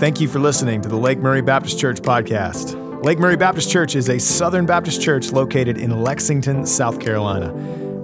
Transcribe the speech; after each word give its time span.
Thank 0.00 0.18
you 0.18 0.28
for 0.28 0.38
listening 0.38 0.80
to 0.80 0.88
the 0.88 0.96
Lake 0.96 1.18
Murray 1.18 1.42
Baptist 1.42 1.78
Church 1.78 1.98
podcast. 1.98 3.04
Lake 3.04 3.18
Murray 3.18 3.36
Baptist 3.36 3.70
Church 3.70 3.94
is 3.94 4.08
a 4.08 4.18
Southern 4.18 4.64
Baptist 4.64 5.02
church 5.02 5.30
located 5.30 5.76
in 5.76 6.00
Lexington, 6.00 6.64
South 6.64 6.98
Carolina. 6.98 7.52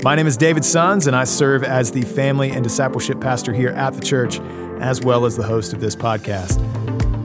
My 0.04 0.14
name 0.14 0.26
is 0.26 0.36
David 0.36 0.62
Sons, 0.62 1.06
and 1.06 1.16
I 1.16 1.24
serve 1.24 1.64
as 1.64 1.90
the 1.90 2.02
family 2.02 2.50
and 2.50 2.62
discipleship 2.62 3.18
pastor 3.18 3.54
here 3.54 3.70
at 3.70 3.94
the 3.94 4.02
church, 4.02 4.40
as 4.78 5.00
well 5.00 5.24
as 5.24 5.38
the 5.38 5.42
host 5.42 5.72
of 5.72 5.80
this 5.80 5.96
podcast. 5.96 6.60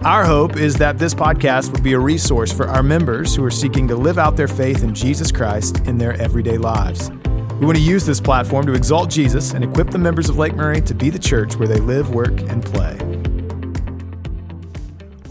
Our 0.06 0.24
hope 0.24 0.56
is 0.56 0.76
that 0.76 0.98
this 0.98 1.14
podcast 1.14 1.74
will 1.74 1.82
be 1.82 1.92
a 1.92 2.00
resource 2.00 2.54
for 2.54 2.70
our 2.70 2.82
members 2.82 3.36
who 3.36 3.44
are 3.44 3.52
seeking 3.52 3.90
to 3.90 3.98
live 3.98 4.18
out 4.18 4.38
their 4.38 4.48
faith 4.48 4.84
in 4.86 4.96
Jesus 4.96 5.34
Christ 5.34 5.86
in 5.86 5.98
their 5.98 6.14
everyday 6.14 6.58
lives. 6.58 7.12
We 7.60 7.66
want 7.66 7.78
to 7.78 7.84
use 7.84 8.06
this 8.06 8.22
platform 8.22 8.66
to 8.68 8.74
exalt 8.74 9.10
Jesus 9.10 9.52
and 9.52 9.66
equip 9.66 9.90
the 9.90 10.00
members 10.00 10.30
of 10.30 10.38
Lake 10.38 10.56
Murray 10.56 10.80
to 10.84 10.96
be 10.96 11.10
the 11.10 11.20
church 11.20 11.58
where 11.58 11.68
they 11.68 11.82
live, 11.82 12.16
work, 12.16 12.40
and 12.44 12.64
play. 12.64 13.11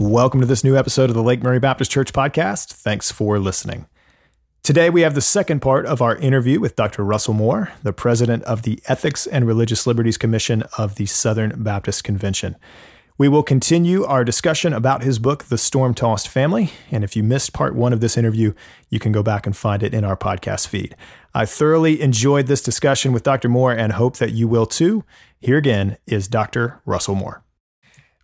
Welcome 0.01 0.39
to 0.39 0.47
this 0.47 0.63
new 0.63 0.75
episode 0.75 1.11
of 1.11 1.15
the 1.15 1.21
Lake 1.21 1.43
Murray 1.43 1.59
Baptist 1.59 1.91
Church 1.91 2.11
podcast. 2.11 2.73
Thanks 2.73 3.11
for 3.11 3.37
listening. 3.37 3.85
Today, 4.63 4.89
we 4.89 5.01
have 5.01 5.13
the 5.13 5.21
second 5.21 5.59
part 5.59 5.85
of 5.85 6.01
our 6.01 6.15
interview 6.15 6.59
with 6.59 6.75
Dr. 6.75 7.05
Russell 7.05 7.35
Moore, 7.35 7.71
the 7.83 7.93
president 7.93 8.41
of 8.45 8.63
the 8.63 8.81
Ethics 8.87 9.27
and 9.27 9.45
Religious 9.45 9.85
Liberties 9.85 10.17
Commission 10.17 10.63
of 10.75 10.95
the 10.95 11.05
Southern 11.05 11.61
Baptist 11.61 12.03
Convention. 12.03 12.55
We 13.19 13.29
will 13.29 13.43
continue 13.43 14.03
our 14.03 14.23
discussion 14.23 14.73
about 14.73 15.03
his 15.03 15.19
book, 15.19 15.43
The 15.43 15.57
Storm 15.59 15.93
Tossed 15.93 16.27
Family. 16.27 16.71
And 16.89 17.03
if 17.03 17.15
you 17.15 17.21
missed 17.21 17.53
part 17.53 17.75
one 17.75 17.93
of 17.93 18.01
this 18.01 18.17
interview, 18.17 18.53
you 18.89 18.97
can 18.97 19.11
go 19.11 19.21
back 19.21 19.45
and 19.45 19.55
find 19.55 19.83
it 19.83 19.93
in 19.93 20.03
our 20.03 20.17
podcast 20.17 20.67
feed. 20.67 20.95
I 21.35 21.45
thoroughly 21.45 22.01
enjoyed 22.01 22.47
this 22.47 22.63
discussion 22.63 23.13
with 23.13 23.21
Dr. 23.21 23.49
Moore 23.49 23.71
and 23.71 23.93
hope 23.93 24.17
that 24.17 24.33
you 24.33 24.47
will 24.47 24.65
too. 24.65 25.03
Here 25.39 25.57
again 25.57 25.97
is 26.07 26.27
Dr. 26.27 26.81
Russell 26.87 27.13
Moore. 27.13 27.43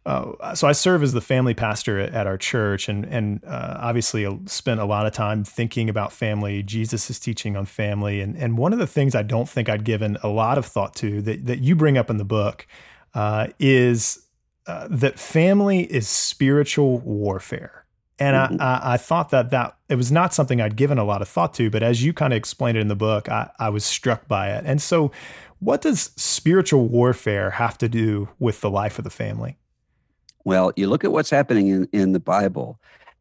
Uh, 0.07 0.55
so 0.55 0.69
I 0.69 0.71
serve 0.71 1.03
as 1.03 1.11
the 1.11 1.19
family 1.19 1.53
pastor 1.53 1.99
at, 1.99 2.13
at 2.13 2.27
our 2.27 2.37
church, 2.37 2.87
and 2.87 3.03
and 3.03 3.43
uh, 3.45 3.77
obviously 3.81 4.25
spent 4.45 4.79
a 4.79 4.85
lot 4.85 5.05
of 5.05 5.11
time 5.11 5.43
thinking 5.43 5.89
about 5.89 6.13
family. 6.13 6.63
Jesus 6.63 7.09
is 7.09 7.19
teaching 7.19 7.57
on 7.57 7.65
family, 7.65 8.21
and 8.21 8.37
and 8.37 8.57
one 8.57 8.71
of 8.71 8.79
the 8.79 8.87
things 8.87 9.15
I 9.15 9.23
don't 9.23 9.49
think 9.49 9.67
I'd 9.67 9.83
given 9.83 10.17
a 10.23 10.29
lot 10.29 10.57
of 10.57 10.65
thought 10.65 10.95
to 10.95 11.21
that 11.23 11.45
that 11.47 11.59
you 11.59 11.75
bring 11.75 11.97
up 11.97 12.09
in 12.09 12.15
the 12.15 12.23
book 12.23 12.65
uh, 13.15 13.47
is 13.59 14.25
uh, 14.65 14.87
that 14.89 15.19
family 15.19 15.81
is 15.81 16.07
spiritual 16.07 16.99
warfare. 16.99 17.85
And 18.17 18.35
mm-hmm. 18.35 18.61
I, 18.61 18.65
I, 18.65 18.93
I, 18.93 18.97
thought 18.97 19.29
that 19.31 19.51
that 19.51 19.75
it 19.89 19.95
was 19.95 20.09
not 20.09 20.33
something 20.33 20.61
I'd 20.61 20.77
given 20.77 20.97
a 20.97 21.03
lot 21.03 21.21
of 21.21 21.27
thought 21.27 21.53
to, 21.55 21.69
but 21.69 21.83
as 21.83 22.03
you 22.03 22.13
kind 22.13 22.31
of 22.31 22.37
explained 22.37 22.77
it 22.77 22.81
in 22.81 22.87
the 22.87 22.95
book, 22.95 23.27
I, 23.27 23.51
I 23.59 23.69
was 23.69 23.83
struck 23.83 24.25
by 24.29 24.51
it. 24.51 24.63
And 24.65 24.81
so, 24.81 25.11
what 25.59 25.81
does 25.81 26.11
spiritual 26.15 26.87
warfare 26.87 27.51
have 27.51 27.77
to 27.79 27.89
do 27.89 28.29
with 28.39 28.61
the 28.61 28.69
life 28.69 28.97
of 28.97 29.03
the 29.03 29.09
family? 29.09 29.57
Well, 30.43 30.71
you 30.75 30.87
look 30.87 31.03
at 31.03 31.11
what's 31.11 31.29
happening 31.29 31.67
in, 31.67 31.89
in 31.91 32.13
the 32.13 32.19
Bible. 32.19 32.79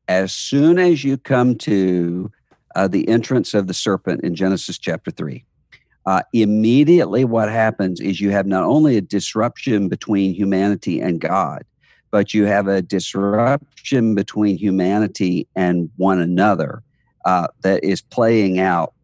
As 0.09 0.33
soon 0.33 0.78
as 0.78 1.03
you 1.03 1.17
come 1.17 1.56
to 1.58 2.31
uh, 2.75 2.89
the 2.89 3.08
entrance 3.08 3.55
of 3.55 3.67
the 3.67 3.75
serpent 3.75 4.23
in 4.23 4.34
Genesis 4.34 4.78
chapter 4.78 5.11
3, 5.11 5.45
uh, 6.06 6.23
immediately 6.33 7.25
what 7.25 7.50
happens 7.50 8.00
is 8.00 8.20
you 8.20 8.31
have 8.31 8.47
not 8.47 8.62
only 8.62 8.97
a 8.97 9.00
disruption 9.00 9.89
between 9.89 10.33
humanity 10.34 11.00
and 11.00 11.20
God, 11.20 11.64
but 12.12 12.33
you 12.33 12.45
have 12.45 12.69
a 12.69 12.81
disruption 12.81 14.14
between 14.14 14.56
humanity 14.56 15.48
and 15.56 15.91
one 15.97 16.20
another 16.20 16.83
uh, 17.25 17.48
that 17.62 17.83
is 17.83 18.01
playing 18.01 18.61
out 18.61 18.95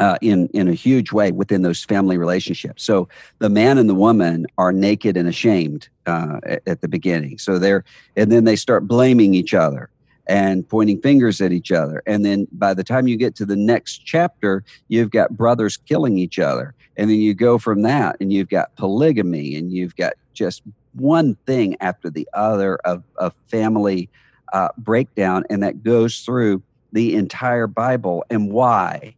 uh, 0.00 0.16
in 0.22 0.48
in 0.48 0.66
a 0.66 0.74
huge 0.74 1.12
way 1.12 1.30
within 1.30 1.62
those 1.62 1.84
family 1.84 2.16
relationships. 2.16 2.82
So 2.82 3.08
the 3.38 3.50
man 3.50 3.78
and 3.78 3.88
the 3.88 3.94
woman 3.94 4.46
are 4.58 4.72
naked 4.72 5.16
and 5.16 5.28
ashamed 5.28 5.88
uh, 6.06 6.40
at, 6.44 6.62
at, 6.66 6.80
the 6.80 6.88
beginning. 6.88 7.38
So 7.38 7.58
they're 7.58 7.84
and 8.16 8.32
then 8.32 8.44
they 8.44 8.56
start 8.56 8.88
blaming 8.88 9.34
each 9.34 9.54
other 9.54 9.90
and 10.26 10.66
pointing 10.68 11.00
fingers 11.02 11.40
at 11.40 11.52
each 11.52 11.70
other. 11.70 12.02
And 12.06 12.24
then 12.24 12.48
by 12.52 12.72
the 12.72 12.82
time 12.84 13.08
you 13.08 13.16
get 13.16 13.34
to 13.36 13.44
the 13.44 13.56
next 13.56 14.06
chapter, 14.06 14.64
you've 14.88 15.10
got 15.10 15.36
brothers 15.36 15.76
killing 15.76 16.18
each 16.18 16.38
other. 16.38 16.74
And 16.96 17.10
then 17.10 17.18
you 17.18 17.34
go 17.34 17.58
from 17.58 17.82
that, 17.82 18.16
and 18.20 18.32
you've 18.32 18.48
got 18.48 18.74
polygamy, 18.76 19.56
and 19.56 19.72
you've 19.72 19.96
got 19.96 20.14
just 20.34 20.62
one 20.92 21.34
thing 21.46 21.76
after 21.80 22.10
the 22.10 22.28
other 22.32 22.76
of, 22.84 23.02
of 23.16 23.34
family 23.48 24.08
uh, 24.52 24.68
breakdown, 24.78 25.44
and 25.50 25.62
that 25.62 25.82
goes 25.82 26.20
through 26.20 26.62
the 26.92 27.14
entire 27.14 27.66
Bible. 27.66 28.24
And 28.30 28.52
why? 28.52 29.14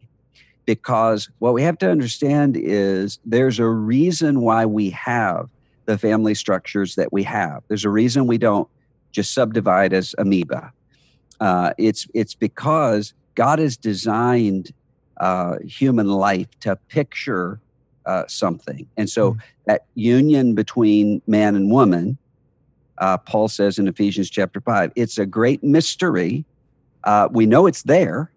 Because 0.65 1.29
what 1.39 1.53
we 1.53 1.63
have 1.63 1.77
to 1.79 1.89
understand 1.89 2.57
is 2.57 3.19
there's 3.25 3.59
a 3.59 3.67
reason 3.67 4.41
why 4.41 4.65
we 4.65 4.89
have 4.91 5.49
the 5.85 5.97
family 5.97 6.33
structures 6.33 6.95
that 6.95 7.11
we 7.11 7.23
have. 7.23 7.63
There's 7.67 7.85
a 7.85 7.89
reason 7.89 8.27
we 8.27 8.37
don't 8.37 8.69
just 9.11 9.33
subdivide 9.33 9.93
as 9.93 10.15
amoeba. 10.17 10.71
Uh, 11.39 11.73
it's 11.77 12.07
it's 12.13 12.35
because 12.35 13.13
God 13.35 13.59
has 13.59 13.75
designed 13.75 14.73
uh, 15.17 15.57
human 15.65 16.07
life 16.07 16.47
to 16.61 16.75
picture 16.87 17.59
uh, 18.05 18.23
something, 18.27 18.87
and 18.97 19.09
so 19.09 19.33
mm. 19.33 19.41
that 19.65 19.85
union 19.95 20.55
between 20.55 21.21
man 21.27 21.55
and 21.55 21.69
woman, 21.71 22.17
uh, 22.99 23.17
Paul 23.17 23.49
says 23.49 23.77
in 23.77 23.87
Ephesians 23.87 24.29
chapter 24.29 24.61
five, 24.61 24.91
it's 24.95 25.17
a 25.17 25.25
great 25.25 25.63
mystery. 25.63 26.45
Uh, 27.03 27.27
we 27.31 27.45
know 27.45 27.67
it's 27.67 27.83
there 27.83 28.32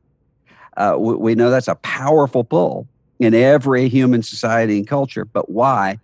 uh, 0.77 0.97
we, 0.99 1.15
we 1.15 1.35
know 1.35 1.51
that's 1.51 1.69
a 1.69 1.75
powerful 1.77 2.45
pull 2.45 2.87
in 3.19 3.35
every 3.35 3.89
human 3.89 4.23
society 4.23 4.77
and 4.79 4.87
culture. 4.87 5.25
But 5.25 5.51
why? 5.51 5.99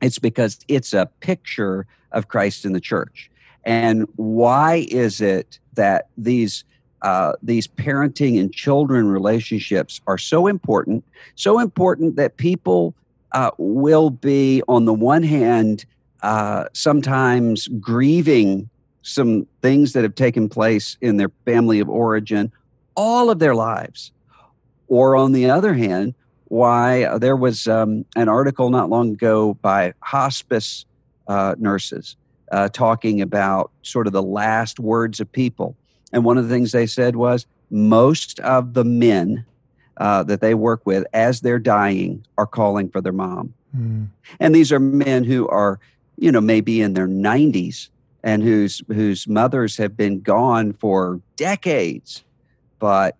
It's 0.00 0.18
because 0.18 0.58
it's 0.68 0.92
a 0.92 1.06
picture 1.20 1.86
of 2.12 2.28
Christ 2.28 2.64
in 2.64 2.72
the 2.72 2.80
church. 2.80 3.30
And 3.64 4.06
why 4.16 4.86
is 4.90 5.20
it 5.20 5.58
that 5.74 6.08
these 6.18 6.64
uh, 7.02 7.34
these 7.42 7.66
parenting 7.66 8.40
and 8.40 8.52
children 8.52 9.08
relationships 9.08 10.00
are 10.06 10.16
so 10.18 10.46
important? 10.46 11.04
So 11.34 11.58
important 11.58 12.16
that 12.16 12.36
people 12.38 12.94
uh, 13.32 13.50
will 13.58 14.10
be, 14.10 14.62
on 14.68 14.86
the 14.86 14.94
one 14.94 15.22
hand, 15.22 15.84
uh, 16.22 16.64
sometimes 16.72 17.68
grieving 17.68 18.70
some 19.02 19.46
things 19.60 19.92
that 19.92 20.02
have 20.02 20.14
taken 20.14 20.48
place 20.48 20.96
in 21.02 21.18
their 21.18 21.30
family 21.44 21.78
of 21.80 21.90
origin, 21.90 22.50
all 22.94 23.30
of 23.30 23.38
their 23.38 23.54
lives. 23.54 24.12
Or 24.88 25.16
on 25.16 25.32
the 25.32 25.50
other 25.50 25.74
hand, 25.74 26.14
why 26.48 27.04
uh, 27.04 27.18
there 27.18 27.36
was 27.36 27.66
um, 27.66 28.04
an 28.16 28.28
article 28.28 28.70
not 28.70 28.90
long 28.90 29.12
ago 29.12 29.54
by 29.54 29.94
hospice 30.00 30.84
uh, 31.26 31.54
nurses 31.58 32.16
uh, 32.52 32.68
talking 32.68 33.20
about 33.20 33.70
sort 33.82 34.06
of 34.06 34.12
the 34.12 34.22
last 34.22 34.78
words 34.78 35.20
of 35.20 35.30
people. 35.32 35.76
And 36.12 36.24
one 36.24 36.38
of 36.38 36.44
the 36.46 36.54
things 36.54 36.72
they 36.72 36.86
said 36.86 37.16
was 37.16 37.46
most 37.70 38.38
of 38.40 38.74
the 38.74 38.84
men 38.84 39.44
uh, 39.96 40.22
that 40.24 40.40
they 40.40 40.54
work 40.54 40.84
with 40.84 41.04
as 41.12 41.40
they're 41.40 41.58
dying 41.58 42.24
are 42.38 42.46
calling 42.46 42.88
for 42.88 43.00
their 43.00 43.12
mom. 43.12 43.54
Mm. 43.76 44.08
And 44.38 44.54
these 44.54 44.70
are 44.70 44.80
men 44.80 45.24
who 45.24 45.48
are, 45.48 45.80
you 46.16 46.30
know, 46.30 46.40
maybe 46.40 46.80
in 46.80 46.94
their 46.94 47.08
90s 47.08 47.88
and 48.22 48.42
whose 48.42 48.82
whose 48.88 49.26
mothers 49.26 49.76
have 49.76 49.96
been 49.96 50.20
gone 50.20 50.72
for 50.72 51.20
decades 51.36 52.24
but 52.84 53.16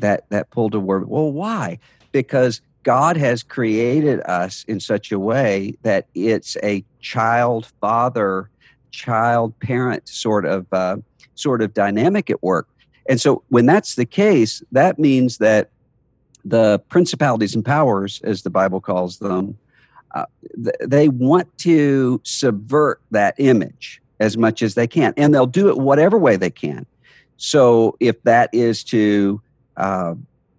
that 0.00 0.28
that 0.28 0.50
pulled 0.50 0.74
a 0.74 0.80
word. 0.80 1.08
Well, 1.08 1.32
why? 1.32 1.78
Because 2.12 2.60
God 2.82 3.16
has 3.16 3.42
created 3.42 4.20
us 4.26 4.66
in 4.68 4.80
such 4.80 5.10
a 5.12 5.18
way 5.18 5.78
that 5.80 6.08
it's 6.14 6.58
a 6.62 6.84
child 7.00 7.72
father, 7.80 8.50
child 8.90 9.58
parent 9.60 10.06
sort 10.06 10.44
of 10.44 10.66
uh, 10.74 10.98
sort 11.36 11.62
of 11.62 11.72
dynamic 11.72 12.28
at 12.28 12.42
work. 12.42 12.68
And 13.08 13.18
so, 13.18 13.42
when 13.48 13.64
that's 13.64 13.94
the 13.94 14.04
case, 14.04 14.62
that 14.72 14.98
means 14.98 15.38
that 15.38 15.70
the 16.44 16.78
principalities 16.90 17.54
and 17.54 17.64
powers, 17.64 18.20
as 18.24 18.42
the 18.42 18.50
Bible 18.50 18.82
calls 18.82 19.20
them, 19.20 19.56
uh, 20.14 20.26
th- 20.62 20.76
they 20.86 21.08
want 21.08 21.48
to 21.60 22.20
subvert 22.24 23.00
that 23.10 23.36
image 23.38 24.02
as 24.20 24.36
much 24.36 24.60
as 24.60 24.74
they 24.74 24.86
can, 24.86 25.14
and 25.16 25.34
they'll 25.34 25.46
do 25.46 25.70
it 25.70 25.78
whatever 25.78 26.18
way 26.18 26.36
they 26.36 26.50
can. 26.50 26.84
So 27.38 27.96
if 28.00 28.22
that 28.24 28.50
is 28.52 28.84
to 28.84 29.40
uh, 29.76 30.14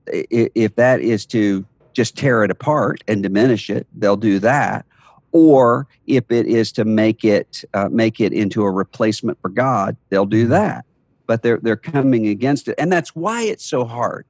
if 0.08 0.76
that 0.76 1.02
is 1.02 1.26
to 1.28 1.66
just 1.94 2.18
tear 2.18 2.44
it 2.44 2.50
apart 2.50 3.04
and 3.08 3.22
diminish 3.22 3.70
it, 3.70 3.86
they'll 3.96 4.18
do 4.18 4.40
that. 4.40 4.86
Or 5.32 5.88
if 6.08 6.32
it 6.32 6.48
is 6.48 6.72
to 6.72 6.86
make 6.86 7.24
it 7.24 7.64
uh, 7.74 7.90
make 7.90 8.20
it 8.20 8.34
into 8.34 8.64
a 8.64 8.72
replacement 8.72 9.40
for 9.42 9.50
God, 9.50 9.96
they'll 10.10 10.26
do 10.26 10.48
that. 10.48 10.86
But 11.28 11.44
they're 11.44 11.60
they're 11.62 11.76
coming 11.76 12.28
against 12.28 12.68
it, 12.68 12.76
and 12.80 12.92
that's 12.92 13.16
why 13.16 13.44
it's 13.44 13.66
so 13.66 13.86
hard 13.86 14.26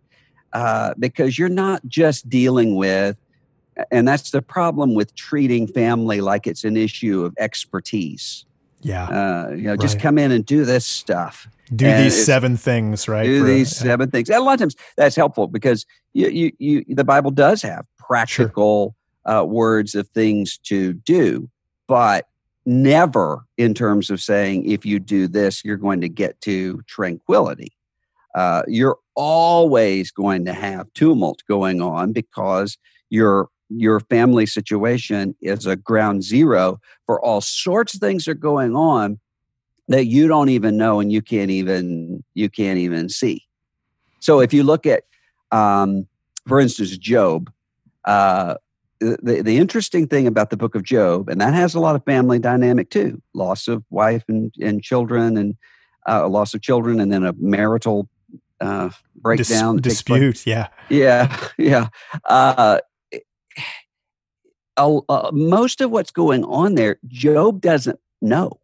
uh, 0.51 0.95
because 0.99 1.37
you're 1.37 1.47
not 1.47 1.85
just 1.87 2.27
dealing 2.27 2.75
with, 2.75 3.15
and 3.91 4.07
that's 4.07 4.31
the 4.31 4.41
problem 4.41 4.95
with 4.95 5.15
treating 5.15 5.67
family 5.67 6.19
like 6.19 6.47
it's 6.47 6.63
an 6.65 6.75
issue 6.75 7.23
of 7.23 7.33
expertise. 7.37 8.45
Yeah, 8.81 9.05
uh, 9.07 9.49
you 9.51 9.63
know, 9.63 9.71
right. 9.71 9.79
just 9.79 9.99
come 9.99 10.17
in 10.17 10.31
and 10.31 10.45
do 10.45 10.65
this 10.65 10.85
stuff 10.85 11.47
do 11.75 11.85
and 11.85 12.03
these 12.03 12.25
seven 12.25 12.57
things, 12.57 13.07
right? 13.07 13.25
Do 13.25 13.41
for, 13.41 13.47
these 13.47 13.75
seven 13.75 14.09
things. 14.09 14.29
And 14.29 14.39
a 14.39 14.41
lot 14.41 14.53
of 14.53 14.59
times 14.59 14.75
that's 14.97 15.15
helpful 15.15 15.47
because 15.47 15.85
you, 16.13 16.27
you, 16.27 16.51
you 16.57 16.85
the 16.95 17.03
Bible 17.03 17.31
does 17.31 17.61
have 17.61 17.85
practical 17.97 18.95
sure. 19.25 19.37
uh, 19.37 19.43
words 19.43 19.95
of 19.95 20.07
things 20.09 20.57
to 20.63 20.93
do, 20.93 21.49
but 21.87 22.27
never 22.65 23.45
in 23.57 23.73
terms 23.73 24.09
of 24.09 24.21
saying 24.21 24.69
if 24.69 24.85
you 24.85 24.99
do 24.99 25.27
this, 25.27 25.63
you're 25.63 25.77
going 25.77 26.01
to 26.01 26.09
get 26.09 26.39
to 26.41 26.81
tranquility. 26.87 27.71
Uh, 28.35 28.63
you're 28.67 28.97
always 29.15 30.11
going 30.11 30.45
to 30.45 30.53
have 30.53 30.91
tumult 30.93 31.43
going 31.47 31.81
on 31.81 32.11
because 32.13 32.77
your 33.09 33.49
your 33.69 33.99
family 33.99 34.45
situation 34.45 35.35
is 35.41 35.65
a 35.65 35.75
ground 35.75 36.23
zero 36.23 36.79
for 37.05 37.23
all 37.23 37.41
sorts 37.41 37.93
of 37.93 37.99
things 37.99 38.25
that 38.25 38.31
are 38.31 38.35
going 38.35 38.75
on 38.75 39.19
that 39.87 40.05
you 40.05 40.27
don't 40.27 40.49
even 40.49 40.77
know 40.77 40.99
and 40.99 41.11
you 41.11 41.21
can't 41.21 41.51
even 41.51 42.23
you 42.33 42.49
can't 42.49 42.79
even 42.79 43.09
see. 43.09 43.45
So 44.19 44.39
if 44.39 44.53
you 44.53 44.63
look 44.63 44.85
at, 44.85 45.03
um, 45.51 46.07
for 46.47 46.59
instance, 46.59 46.95
Job, 46.97 47.51
uh, 48.05 48.55
the, 48.99 49.41
the 49.43 49.57
interesting 49.57 50.07
thing 50.07 50.27
about 50.27 50.49
the 50.49 50.57
book 50.57 50.75
of 50.75 50.83
Job, 50.83 51.29
and 51.29 51.39
that 51.39 51.53
has 51.53 51.73
a 51.73 51.79
lot 51.79 51.95
of 51.95 52.03
family 52.03 52.37
dynamic 52.37 52.89
too 52.89 53.21
loss 53.33 53.67
of 53.67 53.83
wife 53.89 54.23
and, 54.27 54.53
and 54.61 54.83
children, 54.83 55.37
and 55.37 55.55
uh, 56.05 56.21
a 56.23 56.27
loss 56.27 56.53
of 56.53 56.61
children, 56.61 56.99
and 56.99 57.11
then 57.11 57.23
a 57.23 57.33
marital 57.37 58.09
uh, 58.59 58.89
breakdown. 59.15 59.77
Dis- 59.77 60.03
dispute, 60.03 60.45
yeah. 60.45 60.67
Yeah, 60.89 61.47
yeah. 61.57 61.87
Uh, 62.25 62.79
uh, 64.79 65.29
most 65.33 65.81
of 65.81 65.91
what's 65.91 66.11
going 66.11 66.43
on 66.45 66.75
there, 66.75 66.97
Job 67.07 67.61
doesn't 67.61 67.99
know. 68.21 68.59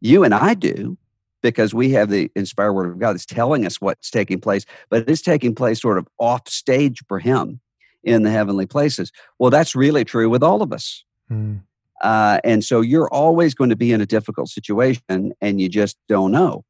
You 0.00 0.24
and 0.24 0.34
I 0.34 0.54
do 0.54 0.96
because 1.42 1.74
we 1.74 1.90
have 1.90 2.08
the 2.08 2.30
inspired 2.36 2.72
word 2.72 2.90
of 2.90 2.98
God 2.98 3.14
that's 3.14 3.26
telling 3.26 3.66
us 3.66 3.80
what's 3.80 4.10
taking 4.10 4.40
place, 4.40 4.64
but 4.88 5.08
it's 5.08 5.22
taking 5.22 5.54
place 5.54 5.80
sort 5.80 5.98
of 5.98 6.06
off 6.18 6.48
stage 6.48 7.02
for 7.08 7.18
him 7.18 7.60
in 8.04 8.22
the 8.22 8.30
heavenly 8.30 8.66
places. 8.66 9.12
Well, 9.38 9.50
that's 9.50 9.74
really 9.74 10.04
true 10.04 10.30
with 10.30 10.42
all 10.42 10.62
of 10.62 10.72
us. 10.72 11.04
Mm. 11.30 11.62
Uh, 12.00 12.40
and 12.44 12.64
so 12.64 12.80
you're 12.80 13.12
always 13.12 13.54
going 13.54 13.70
to 13.70 13.76
be 13.76 13.92
in 13.92 14.00
a 14.00 14.06
difficult 14.06 14.48
situation 14.48 15.32
and 15.40 15.60
you 15.60 15.68
just 15.68 15.96
don't 16.08 16.32
know 16.32 16.64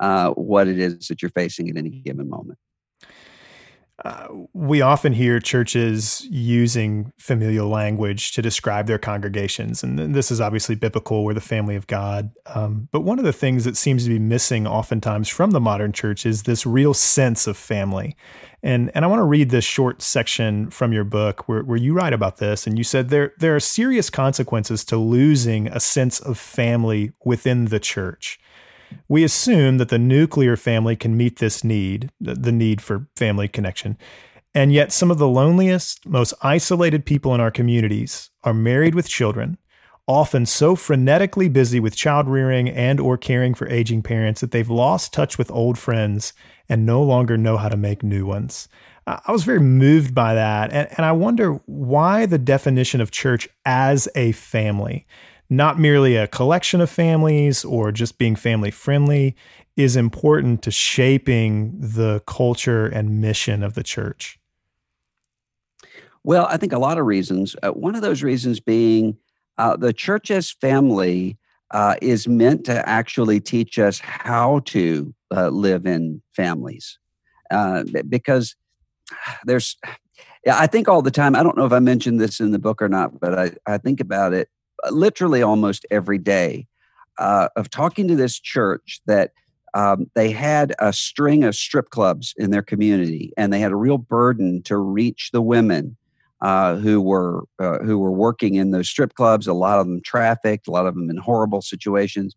uh, 0.00 0.30
what 0.30 0.68
it 0.68 0.78
is 0.78 1.08
that 1.08 1.22
you're 1.22 1.30
facing 1.30 1.68
at 1.70 1.76
any 1.76 1.90
given 1.90 2.28
moment. 2.28 2.58
Uh, 4.04 4.28
we 4.52 4.82
often 4.82 5.14
hear 5.14 5.40
churches 5.40 6.26
using 6.28 7.12
familial 7.18 7.68
language 7.68 8.32
to 8.32 8.42
describe 8.42 8.86
their 8.86 8.98
congregations, 8.98 9.82
and 9.82 10.14
this 10.14 10.30
is 10.30 10.38
obviously 10.38 10.74
biblical. 10.74 11.24
We're 11.24 11.32
the 11.32 11.40
family 11.40 11.76
of 11.76 11.86
God. 11.86 12.30
Um, 12.54 12.88
but 12.92 13.00
one 13.00 13.18
of 13.18 13.24
the 13.24 13.32
things 13.32 13.64
that 13.64 13.76
seems 13.76 14.04
to 14.04 14.10
be 14.10 14.18
missing 14.18 14.66
oftentimes 14.66 15.30
from 15.30 15.52
the 15.52 15.60
modern 15.60 15.92
church 15.92 16.26
is 16.26 16.42
this 16.42 16.66
real 16.66 16.92
sense 16.92 17.46
of 17.46 17.56
family. 17.56 18.16
And, 18.62 18.90
and 18.94 19.04
I 19.04 19.08
want 19.08 19.20
to 19.20 19.24
read 19.24 19.50
this 19.50 19.64
short 19.64 20.02
section 20.02 20.70
from 20.70 20.92
your 20.92 21.04
book 21.04 21.48
where, 21.48 21.62
where 21.62 21.78
you 21.78 21.94
write 21.94 22.12
about 22.12 22.36
this. 22.36 22.66
And 22.66 22.76
you 22.76 22.84
said 22.84 23.08
there, 23.08 23.32
there 23.38 23.56
are 23.56 23.60
serious 23.60 24.10
consequences 24.10 24.84
to 24.86 24.96
losing 24.98 25.68
a 25.68 25.80
sense 25.80 26.20
of 26.20 26.36
family 26.36 27.12
within 27.24 27.66
the 27.66 27.80
church. 27.80 28.38
We 29.08 29.24
assume 29.24 29.78
that 29.78 29.88
the 29.88 29.98
nuclear 29.98 30.56
family 30.56 30.96
can 30.96 31.16
meet 31.16 31.38
this 31.38 31.62
need, 31.62 32.10
the 32.20 32.52
need 32.52 32.80
for 32.80 33.08
family 33.16 33.48
connection. 33.48 33.96
And 34.54 34.72
yet, 34.72 34.90
some 34.90 35.10
of 35.10 35.18
the 35.18 35.28
loneliest, 35.28 36.06
most 36.06 36.32
isolated 36.42 37.04
people 37.04 37.34
in 37.34 37.40
our 37.40 37.50
communities 37.50 38.30
are 38.42 38.54
married 38.54 38.94
with 38.94 39.08
children, 39.08 39.58
often 40.06 40.46
so 40.46 40.74
frenetically 40.74 41.52
busy 41.52 41.78
with 41.78 41.94
child 41.94 42.26
rearing 42.26 42.68
and 42.68 42.98
or 42.98 43.18
caring 43.18 43.54
for 43.54 43.68
aging 43.68 44.02
parents 44.02 44.40
that 44.40 44.52
they've 44.52 44.70
lost 44.70 45.12
touch 45.12 45.36
with 45.36 45.50
old 45.50 45.78
friends 45.78 46.32
and 46.68 46.86
no 46.86 47.02
longer 47.02 47.36
know 47.36 47.56
how 47.56 47.68
to 47.68 47.76
make 47.76 48.02
new 48.02 48.24
ones. 48.24 48.68
I 49.06 49.30
was 49.30 49.44
very 49.44 49.60
moved 49.60 50.14
by 50.14 50.34
that. 50.34 50.72
And, 50.72 50.88
and 50.96 51.04
I 51.04 51.12
wonder 51.12 51.60
why 51.66 52.26
the 52.26 52.38
definition 52.38 53.00
of 53.00 53.10
church 53.10 53.48
as 53.64 54.08
a 54.16 54.32
family 54.32 55.06
not 55.48 55.78
merely 55.78 56.16
a 56.16 56.26
collection 56.26 56.80
of 56.80 56.90
families 56.90 57.64
or 57.64 57.92
just 57.92 58.18
being 58.18 58.36
family 58.36 58.70
friendly, 58.70 59.36
is 59.76 59.96
important 59.96 60.62
to 60.62 60.70
shaping 60.70 61.78
the 61.78 62.22
culture 62.26 62.86
and 62.86 63.20
mission 63.20 63.62
of 63.62 63.74
the 63.74 63.82
church? 63.82 64.38
Well, 66.24 66.46
I 66.50 66.56
think 66.56 66.72
a 66.72 66.78
lot 66.78 66.98
of 66.98 67.06
reasons. 67.06 67.54
Uh, 67.62 67.70
one 67.70 67.94
of 67.94 68.02
those 68.02 68.22
reasons 68.22 68.58
being 68.58 69.16
uh, 69.58 69.76
the 69.76 69.92
church 69.92 70.30
as 70.30 70.50
family 70.50 71.38
uh, 71.70 71.96
is 72.02 72.26
meant 72.26 72.64
to 72.64 72.88
actually 72.88 73.40
teach 73.40 73.78
us 73.78 74.00
how 74.00 74.60
to 74.66 75.14
uh, 75.34 75.48
live 75.48 75.86
in 75.86 76.22
families. 76.34 76.98
Uh, 77.50 77.84
because 78.08 78.56
there's, 79.44 79.76
yeah, 80.44 80.56
I 80.58 80.66
think 80.66 80.88
all 80.88 81.02
the 81.02 81.10
time, 81.10 81.36
I 81.36 81.42
don't 81.42 81.56
know 81.56 81.66
if 81.66 81.72
I 81.72 81.78
mentioned 81.78 82.20
this 82.20 82.40
in 82.40 82.50
the 82.50 82.58
book 82.58 82.82
or 82.82 82.88
not, 82.88 83.20
but 83.20 83.38
I, 83.38 83.52
I 83.66 83.78
think 83.78 84.00
about 84.00 84.32
it 84.32 84.48
literally 84.90 85.42
almost 85.42 85.86
every 85.90 86.18
day 86.18 86.66
uh, 87.18 87.48
of 87.56 87.70
talking 87.70 88.08
to 88.08 88.16
this 88.16 88.38
church 88.38 89.00
that 89.06 89.32
um, 89.74 90.10
they 90.14 90.30
had 90.30 90.74
a 90.78 90.92
string 90.92 91.44
of 91.44 91.54
strip 91.54 91.90
clubs 91.90 92.34
in 92.38 92.50
their 92.50 92.62
community, 92.62 93.32
and 93.36 93.52
they 93.52 93.60
had 93.60 93.72
a 93.72 93.76
real 93.76 93.98
burden 93.98 94.62
to 94.62 94.76
reach 94.76 95.30
the 95.32 95.42
women 95.42 95.96
uh, 96.40 96.76
who 96.76 97.00
were 97.00 97.44
uh, 97.58 97.78
who 97.78 97.98
were 97.98 98.12
working 98.12 98.54
in 98.54 98.70
those 98.70 98.88
strip 98.88 99.14
clubs. 99.14 99.46
A 99.46 99.52
lot 99.52 99.78
of 99.78 99.86
them 99.86 100.00
trafficked, 100.02 100.68
a 100.68 100.70
lot 100.70 100.86
of 100.86 100.94
them 100.94 101.10
in 101.10 101.16
horrible 101.16 101.60
situations, 101.60 102.34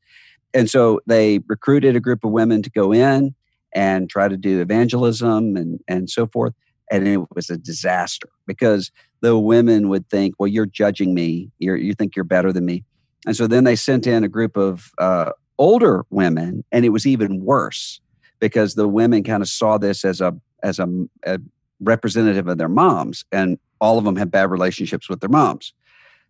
and 0.53 0.69
so 0.69 0.99
they 1.07 1.39
recruited 1.47 1.95
a 1.95 2.01
group 2.01 2.23
of 2.23 2.31
women 2.31 2.61
to 2.61 2.69
go 2.69 2.91
in 2.91 3.35
and 3.73 4.09
try 4.09 4.27
to 4.27 4.37
do 4.37 4.61
evangelism 4.61 5.55
and 5.55 5.79
and 5.87 6.09
so 6.09 6.27
forth. 6.27 6.53
And 6.91 7.07
it 7.07 7.19
was 7.35 7.49
a 7.49 7.57
disaster 7.57 8.29
because 8.47 8.91
the 9.21 9.37
women 9.37 9.89
would 9.89 10.09
think, 10.09 10.35
well, 10.39 10.47
you're 10.47 10.65
judging 10.65 11.13
me. 11.13 11.51
You're, 11.59 11.75
you 11.75 11.93
think 11.93 12.15
you're 12.15 12.25
better 12.25 12.51
than 12.51 12.65
me. 12.65 12.83
And 13.25 13.35
so 13.35 13.47
then 13.47 13.63
they 13.63 13.75
sent 13.75 14.07
in 14.07 14.23
a 14.23 14.29
group 14.29 14.57
of 14.57 14.91
uh, 14.97 15.31
older 15.57 16.05
women, 16.09 16.63
and 16.71 16.85
it 16.85 16.89
was 16.89 17.05
even 17.05 17.43
worse 17.43 17.99
because 18.39 18.75
the 18.75 18.87
women 18.87 19.23
kind 19.23 19.43
of 19.43 19.49
saw 19.49 19.77
this 19.77 20.05
as 20.05 20.21
a 20.21 20.35
as 20.63 20.79
a, 20.79 20.87
a 21.25 21.39
representative 21.81 22.47
of 22.47 22.57
their 22.57 22.69
moms, 22.69 23.25
and 23.31 23.59
all 23.79 23.97
of 23.97 24.05
them 24.05 24.15
had 24.15 24.31
bad 24.31 24.49
relationships 24.49 25.09
with 25.09 25.19
their 25.19 25.29
moms. 25.29 25.73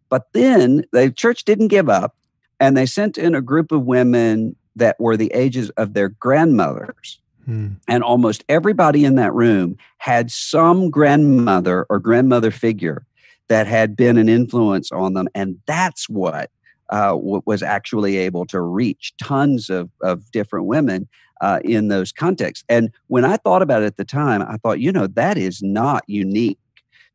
But 0.09 0.27
then 0.33 0.83
the 0.91 1.11
church 1.11 1.45
didn't 1.45 1.67
give 1.67 1.89
up, 1.89 2.15
and 2.59 2.75
they 2.75 2.85
sent 2.85 3.17
in 3.17 3.35
a 3.35 3.41
group 3.41 3.71
of 3.71 3.83
women 3.83 4.55
that 4.75 4.99
were 4.99 5.17
the 5.17 5.31
ages 5.33 5.69
of 5.71 5.93
their 5.93 6.09
grandmothers. 6.09 7.19
Hmm. 7.49 7.67
And 7.87 8.03
almost 8.03 8.43
everybody 8.47 9.05
in 9.05 9.15
that 9.15 9.33
room 9.33 9.75
had 9.97 10.29
some 10.29 10.91
grandmother 10.91 11.87
or 11.89 11.97
grandmother 11.97 12.51
figure 12.51 13.07
that 13.47 13.65
had 13.65 13.95
been 13.95 14.17
an 14.19 14.29
influence 14.29 14.91
on 14.91 15.15
them. 15.15 15.27
And 15.33 15.57
that's 15.65 16.07
what 16.07 16.51
uh, 16.91 17.17
was 17.19 17.63
actually 17.63 18.17
able 18.17 18.45
to 18.45 18.61
reach 18.61 19.13
tons 19.17 19.71
of, 19.71 19.89
of 20.03 20.29
different 20.29 20.67
women 20.67 21.07
uh, 21.41 21.59
in 21.63 21.87
those 21.87 22.11
contexts. 22.11 22.63
And 22.69 22.91
when 23.07 23.25
I 23.25 23.37
thought 23.37 23.63
about 23.63 23.81
it 23.81 23.87
at 23.87 23.97
the 23.97 24.05
time, 24.05 24.43
I 24.43 24.57
thought, 24.57 24.79
you 24.79 24.91
know, 24.91 25.07
that 25.07 25.35
is 25.35 25.63
not 25.63 26.03
unique 26.05 26.59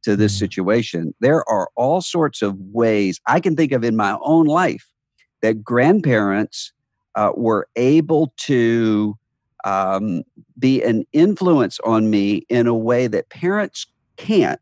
to 0.03 0.17
this 0.17 0.33
hmm. 0.33 0.39
situation. 0.47 1.15
There 1.21 1.49
are 1.49 1.69
all 1.77 2.01
sorts 2.01 2.43
of 2.43 2.59
ways 2.59 3.21
I 3.29 3.39
can 3.39 3.55
think 3.55 3.71
of 3.71 3.85
in 3.85 3.95
my 3.95 4.19
own 4.21 4.47
life 4.47 4.89
that 5.43 5.63
grandparents 5.63 6.73
uh, 7.15 7.31
were 7.37 7.69
able 7.77 8.33
to 8.39 9.17
um, 9.65 10.23
be 10.59 10.83
an 10.83 11.07
influence 11.13 11.81
on 11.81 12.11
me 12.11 12.45
in 12.49 12.67
a 12.67 12.75
way 12.75 13.07
that 13.07 13.29
parents 13.31 13.87
can't 14.17 14.61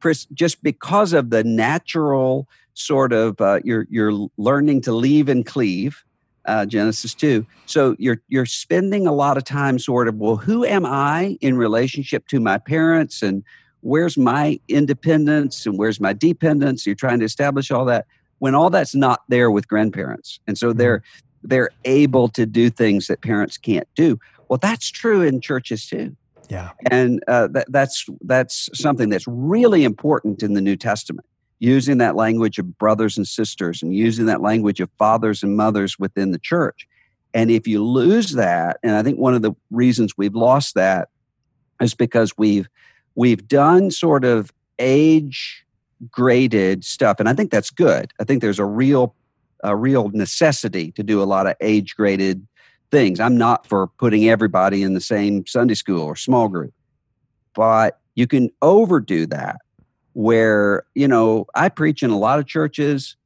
Chris, 0.00 0.26
just 0.32 0.62
because 0.62 1.12
of 1.12 1.30
the 1.30 1.44
natural 1.44 2.48
sort 2.74 3.12
of 3.12 3.40
uh, 3.40 3.60
you're 3.64 3.86
you're 3.90 4.28
learning 4.36 4.80
to 4.82 4.92
leave 4.92 5.28
and 5.28 5.44
cleave 5.44 6.04
uh, 6.46 6.64
genesis 6.64 7.14
2 7.14 7.44
so 7.66 7.94
you're 7.98 8.22
you're 8.28 8.46
spending 8.46 9.06
a 9.06 9.12
lot 9.12 9.36
of 9.36 9.44
time 9.44 9.78
sort 9.78 10.08
of 10.08 10.16
well 10.16 10.36
who 10.36 10.64
am 10.64 10.86
i 10.86 11.36
in 11.40 11.56
relationship 11.56 12.26
to 12.28 12.40
my 12.40 12.56
parents 12.58 13.22
and 13.22 13.44
where's 13.80 14.16
my 14.16 14.58
independence 14.68 15.66
and 15.66 15.78
where's 15.78 16.00
my 16.00 16.12
dependence? 16.12 16.86
You're 16.86 16.94
trying 16.94 17.18
to 17.20 17.24
establish 17.24 17.70
all 17.70 17.84
that 17.86 18.06
when 18.38 18.54
all 18.54 18.70
that's 18.70 18.94
not 18.94 19.22
there 19.28 19.50
with 19.50 19.68
grandparents. 19.68 20.40
And 20.46 20.56
so 20.56 20.72
they're 20.72 20.98
mm-hmm. 20.98 21.48
they're 21.48 21.70
able 21.84 22.28
to 22.28 22.46
do 22.46 22.70
things 22.70 23.06
that 23.06 23.20
parents 23.22 23.56
can't 23.56 23.88
do 23.94 24.18
well, 24.48 24.58
that's 24.58 24.90
true 24.90 25.22
in 25.22 25.40
churches 25.40 25.86
too. 25.86 26.16
Yeah, 26.48 26.70
and 26.90 27.22
uh, 27.28 27.48
that, 27.48 27.70
that's 27.70 28.06
that's 28.22 28.70
something 28.74 29.10
that's 29.10 29.26
really 29.26 29.84
important 29.84 30.42
in 30.42 30.54
the 30.54 30.60
New 30.60 30.76
Testament. 30.76 31.26
Using 31.58 31.98
that 31.98 32.16
language 32.16 32.58
of 32.58 32.78
brothers 32.78 33.16
and 33.16 33.26
sisters, 33.26 33.82
and 33.82 33.94
using 33.94 34.26
that 34.26 34.40
language 34.40 34.80
of 34.80 34.90
fathers 34.98 35.42
and 35.42 35.56
mothers 35.56 35.98
within 35.98 36.30
the 36.30 36.38
church. 36.38 36.86
And 37.34 37.50
if 37.50 37.66
you 37.68 37.84
lose 37.84 38.32
that, 38.32 38.78
and 38.82 38.92
I 38.92 39.02
think 39.02 39.18
one 39.18 39.34
of 39.34 39.42
the 39.42 39.52
reasons 39.70 40.14
we've 40.16 40.34
lost 40.34 40.74
that 40.74 41.08
is 41.80 41.94
because 41.94 42.32
we've 42.38 42.68
we've 43.14 43.46
done 43.46 43.90
sort 43.90 44.24
of 44.24 44.50
age 44.78 45.64
graded 46.10 46.84
stuff, 46.84 47.20
and 47.20 47.28
I 47.28 47.34
think 47.34 47.50
that's 47.50 47.70
good. 47.70 48.12
I 48.20 48.24
think 48.24 48.40
there's 48.40 48.58
a 48.58 48.64
real 48.64 49.14
a 49.64 49.76
real 49.76 50.08
necessity 50.10 50.92
to 50.92 51.02
do 51.02 51.20
a 51.22 51.24
lot 51.24 51.46
of 51.46 51.56
age 51.60 51.96
graded 51.96 52.46
things. 52.90 53.20
I'm 53.20 53.36
not 53.36 53.66
for 53.66 53.88
putting 53.98 54.28
everybody 54.28 54.82
in 54.82 54.94
the 54.94 55.00
same 55.00 55.46
Sunday 55.46 55.74
school 55.74 56.02
or 56.02 56.16
small 56.16 56.48
group, 56.48 56.72
but 57.54 58.00
you 58.14 58.26
can 58.26 58.50
overdo 58.62 59.26
that 59.26 59.56
where, 60.14 60.84
you 60.94 61.06
know, 61.06 61.46
I 61.54 61.68
preach 61.68 62.02
in 62.02 62.10
a 62.10 62.18
lot 62.18 62.38
of 62.38 62.46
churches 62.46 63.16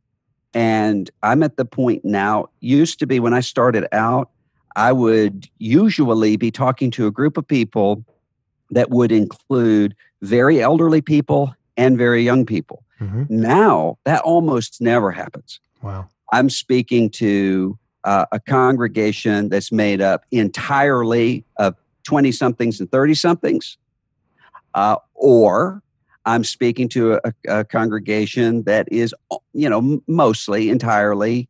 And 0.55 1.11
I'm 1.23 1.43
at 1.43 1.57
the 1.57 1.65
point 1.65 2.05
now, 2.05 2.49
used 2.61 2.99
to 2.99 3.07
be 3.07 3.21
when 3.21 3.35
I 3.35 3.41
started 3.41 3.87
out, 3.93 4.31
I 4.77 4.93
would 4.93 5.49
usually 5.59 6.37
be 6.37 6.51
talking 6.51 6.91
to 6.93 7.07
a 7.07 7.11
group 7.11 7.37
of 7.37 7.47
people 7.47 8.05
that 8.71 8.91
would 8.91 9.13
include 9.13 9.95
very 10.23 10.63
elderly 10.63 11.01
people 11.01 11.55
and 11.77 11.97
very 11.97 12.23
young 12.23 12.47
people. 12.47 12.85
Mm-hmm. 13.01 13.25
Now, 13.29 13.99
that 14.05 14.23
almost 14.23 14.81
never 14.81 15.11
happens. 15.11 15.61
Wow. 15.83 16.09
I'm 16.33 16.49
speaking 16.49 17.11
to 17.11 17.79
uh, 18.05 18.27
a 18.33 18.41
congregation 18.41 19.49
that's 19.49 19.73
made 19.73 20.01
up 20.01 20.25
entirely 20.31 21.45
of 21.57 21.77
20 22.05 22.33
somethings 22.33 22.81
and 22.81 22.91
30 22.91 23.15
somethings, 23.15 23.79
uh, 24.75 24.97
or 25.15 25.83
I'm 26.25 26.45
speaking 26.45 26.89
to 26.91 27.21
a, 27.25 27.33
a, 27.49 27.65
congregation 27.65 28.63
that 28.65 28.89
is, 28.91 29.15
you 29.53 29.69
know, 29.69 30.03
mostly 30.07 30.71
entirely 30.71 31.49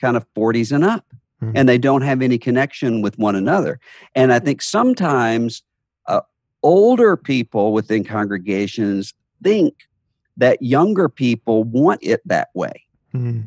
kind 0.00 0.16
of 0.16 0.26
40s 0.34 0.72
and 0.72 0.84
up, 0.84 1.04
mm-hmm. 1.42 1.52
and 1.56 1.68
they 1.68 1.78
don't 1.78 2.02
have 2.02 2.22
any 2.22 2.38
connection 2.38 3.02
with 3.02 3.18
one 3.18 3.36
another. 3.36 3.80
And 4.14 4.32
I 4.32 4.38
think 4.38 4.62
sometimes 4.62 5.62
uh, 6.06 6.20
older 6.62 7.16
people 7.16 7.72
within 7.72 8.04
congregations 8.04 9.14
think 9.42 9.88
that 10.36 10.62
younger 10.62 11.08
people 11.08 11.64
want 11.64 12.00
it 12.02 12.20
that 12.26 12.48
way. 12.54 12.84
Mm-hmm. 13.14 13.42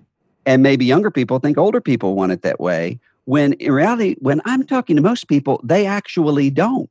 And 0.46 0.62
maybe 0.62 0.86
younger 0.86 1.12
people 1.12 1.40
think 1.40 1.58
older 1.58 1.82
people 1.82 2.16
want 2.16 2.32
it 2.32 2.42
that 2.44 2.60
way. 2.60 3.00
When 3.26 3.54
in 3.54 3.72
reality, 3.72 4.16
when 4.20 4.42
I'm 4.46 4.66
talking 4.66 4.96
to 4.96 5.02
most 5.02 5.28
people, 5.28 5.60
they 5.64 5.86
actually 5.86 6.50
don't. 6.52 6.90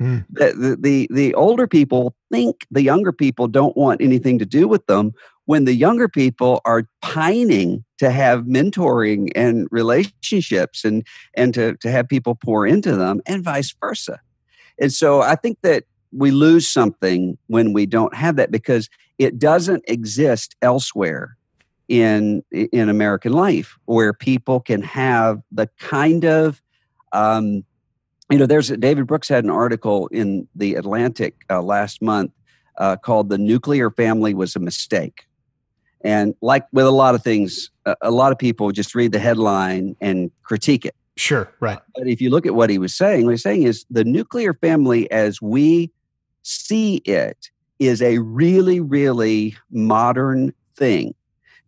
Mm. 0.00 0.26
The, 0.30 0.52
the, 0.52 0.76
the, 0.76 1.08
the 1.10 1.34
older 1.34 1.66
people 1.66 2.14
think 2.30 2.66
the 2.70 2.82
younger 2.82 3.12
people 3.12 3.48
don't 3.48 3.76
want 3.76 4.02
anything 4.02 4.38
to 4.38 4.46
do 4.46 4.68
with 4.68 4.86
them 4.86 5.14
when 5.46 5.64
the 5.64 5.74
younger 5.74 6.08
people 6.08 6.60
are 6.64 6.88
pining 7.00 7.84
to 7.98 8.10
have 8.10 8.44
mentoring 8.44 9.30
and 9.34 9.68
relationships 9.70 10.84
and, 10.84 11.06
and 11.34 11.54
to, 11.54 11.76
to 11.76 11.90
have 11.90 12.08
people 12.08 12.34
pour 12.34 12.66
into 12.66 12.96
them 12.96 13.22
and 13.26 13.44
vice 13.44 13.74
versa. 13.80 14.20
And 14.78 14.92
so 14.92 15.22
I 15.22 15.36
think 15.36 15.58
that 15.62 15.84
we 16.12 16.30
lose 16.30 16.68
something 16.68 17.38
when 17.46 17.72
we 17.72 17.86
don't 17.86 18.14
have 18.14 18.36
that 18.36 18.50
because 18.50 18.90
it 19.18 19.38
doesn't 19.38 19.84
exist 19.86 20.56
elsewhere 20.60 21.36
in 21.88 22.42
in 22.50 22.88
American 22.88 23.32
life 23.32 23.76
where 23.84 24.12
people 24.12 24.60
can 24.60 24.82
have 24.82 25.42
the 25.52 25.68
kind 25.78 26.24
of 26.24 26.62
um, 27.12 27.64
you 28.30 28.38
know 28.38 28.46
there's 28.46 28.68
David 28.68 29.06
Brooks 29.06 29.28
had 29.28 29.44
an 29.44 29.50
article 29.50 30.08
in 30.08 30.48
the 30.54 30.74
Atlantic 30.74 31.36
uh, 31.48 31.62
last 31.62 32.02
month 32.02 32.32
uh, 32.78 32.96
called 32.96 33.28
"The 33.28 33.38
Nuclear 33.38 33.90
Family 33.90 34.34
Was 34.34 34.56
a 34.56 34.60
Mistake," 34.60 35.26
and 36.02 36.34
like 36.42 36.66
with 36.72 36.86
a 36.86 36.90
lot 36.90 37.14
of 37.14 37.22
things, 37.22 37.70
a, 37.84 37.96
a 38.02 38.10
lot 38.10 38.32
of 38.32 38.38
people 38.38 38.72
just 38.72 38.94
read 38.94 39.12
the 39.12 39.20
headline 39.20 39.96
and 40.00 40.30
critique 40.42 40.84
it. 40.84 40.94
Sure, 41.16 41.50
right. 41.60 41.78
But 41.94 42.08
if 42.08 42.20
you 42.20 42.30
look 42.30 42.46
at 42.46 42.54
what 42.54 42.68
he 42.68 42.78
was 42.78 42.94
saying, 42.94 43.24
what 43.24 43.30
he's 43.30 43.42
saying 43.42 43.62
is 43.62 43.86
the 43.90 44.04
nuclear 44.04 44.52
family 44.54 45.10
as 45.10 45.40
we 45.40 45.90
see 46.42 46.96
it 47.04 47.50
is 47.78 48.02
a 48.02 48.18
really, 48.18 48.80
really 48.80 49.56
modern 49.70 50.52
thing 50.76 51.14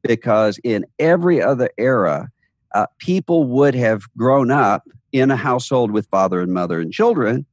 because 0.02 0.58
in 0.64 0.84
every 0.98 1.42
other 1.42 1.70
era, 1.78 2.30
uh, 2.74 2.86
people 2.98 3.44
would 3.44 3.74
have 3.74 4.02
grown 4.16 4.50
up 4.50 4.84
in 5.12 5.30
a 5.30 5.36
household 5.36 5.90
with 5.90 6.06
father 6.08 6.40
and 6.40 6.52
mother 6.52 6.80
and 6.80 6.92
children, 6.92 7.46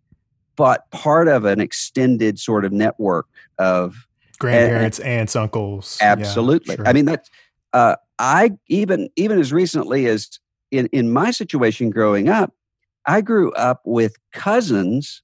but 0.55 0.89
part 0.91 1.27
of 1.27 1.45
an 1.45 1.59
extended 1.59 2.39
sort 2.39 2.65
of 2.65 2.71
network 2.71 3.27
of 3.57 4.07
grandparents, 4.39 4.99
and, 4.99 5.07
aunts, 5.07 5.35
uncles. 5.35 5.97
Absolutely. 6.01 6.73
Yeah, 6.73 6.77
sure. 6.77 6.87
I 6.87 6.93
mean, 6.93 7.05
that's, 7.05 7.29
uh, 7.73 7.95
I 8.19 8.51
even, 8.67 9.09
even 9.15 9.39
as 9.39 9.51
recently 9.51 10.05
as 10.07 10.39
in, 10.71 10.87
in 10.87 11.11
my 11.11 11.31
situation 11.31 11.89
growing 11.89 12.29
up, 12.29 12.53
I 13.05 13.21
grew 13.21 13.51
up 13.53 13.81
with 13.85 14.15
cousins 14.33 15.21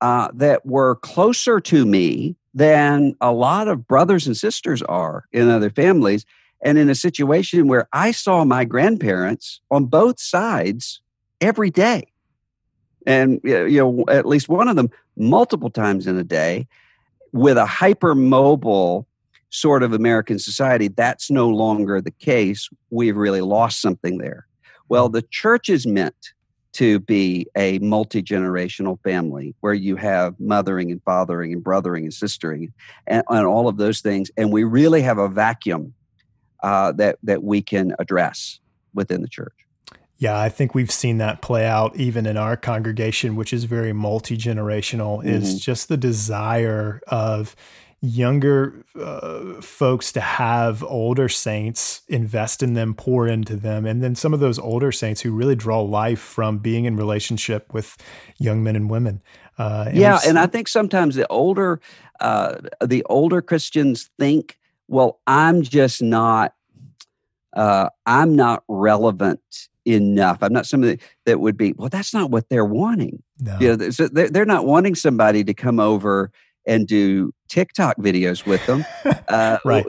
uh, 0.00 0.28
that 0.34 0.64
were 0.66 0.96
closer 0.96 1.60
to 1.60 1.86
me 1.86 2.36
than 2.54 3.14
a 3.20 3.32
lot 3.32 3.68
of 3.68 3.86
brothers 3.86 4.26
and 4.26 4.36
sisters 4.36 4.82
are 4.82 5.24
in 5.32 5.48
other 5.48 5.70
families. 5.70 6.26
And 6.64 6.78
in 6.78 6.88
a 6.88 6.94
situation 6.94 7.66
where 7.66 7.88
I 7.92 8.12
saw 8.12 8.44
my 8.44 8.64
grandparents 8.64 9.60
on 9.70 9.86
both 9.86 10.20
sides 10.20 11.00
every 11.40 11.70
day. 11.70 12.04
And, 13.04 13.40
you 13.42 13.78
know, 13.78 14.04
at 14.08 14.26
least 14.26 14.48
one 14.48 14.68
of 14.68 14.76
them 14.76 14.90
multiple 15.16 15.70
times 15.70 16.06
in 16.06 16.16
a 16.16 16.22
day 16.22 16.68
with 17.32 17.58
a 17.58 17.64
hypermobile 17.64 19.06
sort 19.50 19.82
of 19.82 19.92
American 19.92 20.38
society, 20.38 20.86
that's 20.88 21.30
no 21.30 21.48
longer 21.48 22.00
the 22.00 22.12
case. 22.12 22.68
We've 22.90 23.16
really 23.16 23.40
lost 23.40 23.82
something 23.82 24.18
there. 24.18 24.46
Well, 24.88 25.08
the 25.08 25.22
church 25.22 25.68
is 25.68 25.86
meant 25.86 26.32
to 26.72 27.00
be 27.00 27.46
a 27.56 27.78
multi 27.80 28.22
generational 28.22 28.98
family 29.02 29.54
where 29.60 29.74
you 29.74 29.96
have 29.96 30.38
mothering 30.40 30.90
and 30.90 31.02
fathering 31.02 31.52
and 31.52 31.62
brothering 31.62 32.04
and 32.04 32.12
sistering 32.12 32.72
and, 33.06 33.22
and 33.28 33.46
all 33.46 33.68
of 33.68 33.76
those 33.76 34.00
things. 34.00 34.30
And 34.36 34.52
we 34.52 34.64
really 34.64 35.02
have 35.02 35.18
a 35.18 35.28
vacuum 35.28 35.94
uh, 36.62 36.92
that, 36.92 37.18
that 37.22 37.42
we 37.42 37.60
can 37.60 37.94
address 37.98 38.60
within 38.94 39.22
the 39.22 39.28
church. 39.28 39.54
Yeah, 40.16 40.38
I 40.38 40.50
think 40.50 40.72
we've 40.72 40.90
seen 40.90 41.18
that 41.18 41.42
play 41.42 41.66
out 41.66 41.96
even 41.96 42.26
in 42.26 42.36
our 42.36 42.56
congregation, 42.56 43.34
which 43.34 43.52
is 43.52 43.64
very 43.64 43.92
multi 43.92 44.38
generational, 44.38 45.18
mm-hmm. 45.18 45.28
is 45.28 45.58
just 45.58 45.88
the 45.88 45.96
desire 45.96 47.00
of 47.08 47.56
younger 48.04 48.84
uh, 49.00 49.60
folks 49.60 50.10
to 50.10 50.20
have 50.20 50.82
older 50.82 51.28
saints 51.28 52.02
invest 52.08 52.60
in 52.60 52.74
them 52.74 52.94
pour 52.94 53.28
into 53.28 53.54
them 53.54 53.86
and 53.86 54.02
then 54.02 54.16
some 54.16 54.34
of 54.34 54.40
those 54.40 54.58
older 54.58 54.90
saints 54.90 55.20
who 55.20 55.30
really 55.30 55.54
draw 55.54 55.80
life 55.80 56.18
from 56.18 56.58
being 56.58 56.84
in 56.84 56.96
relationship 56.96 57.72
with 57.72 57.96
young 58.38 58.60
men 58.60 58.74
and 58.74 58.90
women 58.90 59.22
uh, 59.56 59.84
and 59.86 59.96
yeah 59.96 60.18
and 60.26 60.36
i 60.36 60.46
think 60.46 60.66
sometimes 60.66 61.14
the 61.14 61.26
older 61.28 61.80
uh, 62.18 62.56
the 62.84 63.04
older 63.04 63.40
christians 63.40 64.10
think 64.18 64.58
well 64.88 65.20
i'm 65.28 65.62
just 65.62 66.02
not 66.02 66.54
uh, 67.52 67.88
i'm 68.04 68.34
not 68.34 68.64
relevant 68.66 69.68
enough. 69.84 70.38
I'm 70.42 70.52
not 70.52 70.66
somebody 70.66 71.00
that 71.26 71.40
would 71.40 71.56
be, 71.56 71.72
well, 71.72 71.88
that's 71.88 72.14
not 72.14 72.30
what 72.30 72.48
they're 72.48 72.64
wanting. 72.64 73.20
No. 73.40 73.58
You 73.60 73.76
know, 73.76 73.90
so 73.90 74.06
they're 74.06 74.44
not 74.44 74.64
wanting 74.64 74.94
somebody 74.94 75.42
to 75.42 75.54
come 75.54 75.80
over 75.80 76.30
and 76.66 76.86
do 76.86 77.32
TikTok 77.48 77.96
videos 77.98 78.46
with 78.46 78.64
them. 78.66 78.84
Uh, 79.28 79.56
right. 79.64 79.86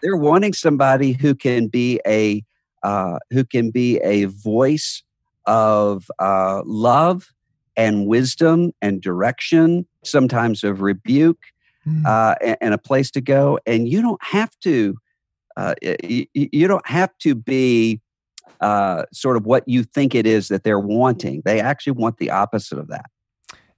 They're 0.00 0.16
wanting 0.16 0.54
somebody 0.54 1.12
who 1.12 1.34
can 1.34 1.66
be 1.66 2.00
a 2.06 2.42
uh, 2.82 3.18
who 3.30 3.44
can 3.44 3.70
be 3.70 3.98
a 3.98 4.24
voice 4.24 5.02
of 5.44 6.10
uh, 6.18 6.62
love 6.64 7.28
and 7.76 8.06
wisdom 8.06 8.72
and 8.80 9.02
direction, 9.02 9.86
sometimes 10.02 10.64
of 10.64 10.80
rebuke, 10.80 11.42
mm. 11.86 12.06
uh, 12.06 12.36
and, 12.40 12.56
and, 12.62 12.74
a 12.74 12.78
place 12.78 13.10
to 13.10 13.20
go. 13.20 13.58
And 13.66 13.86
you 13.86 14.00
don't 14.00 14.22
have 14.22 14.58
to. 14.60 14.96
Uh, 15.58 15.74
you, 15.82 16.26
you, 16.32 16.68
don't 16.68 16.86
have 16.86 17.10
to 17.18 17.34
be 17.34 18.00
uh, 18.60 19.04
sort 19.12 19.36
of 19.36 19.46
what 19.46 19.66
you 19.66 19.82
think 19.82 20.14
it 20.14 20.26
is 20.26 20.48
that 20.48 20.64
they're 20.64 20.80
wanting. 20.80 21.42
They 21.44 21.60
actually 21.60 21.94
want 21.94 22.18
the 22.18 22.30
opposite 22.30 22.78
of 22.78 22.88
that. 22.88 23.06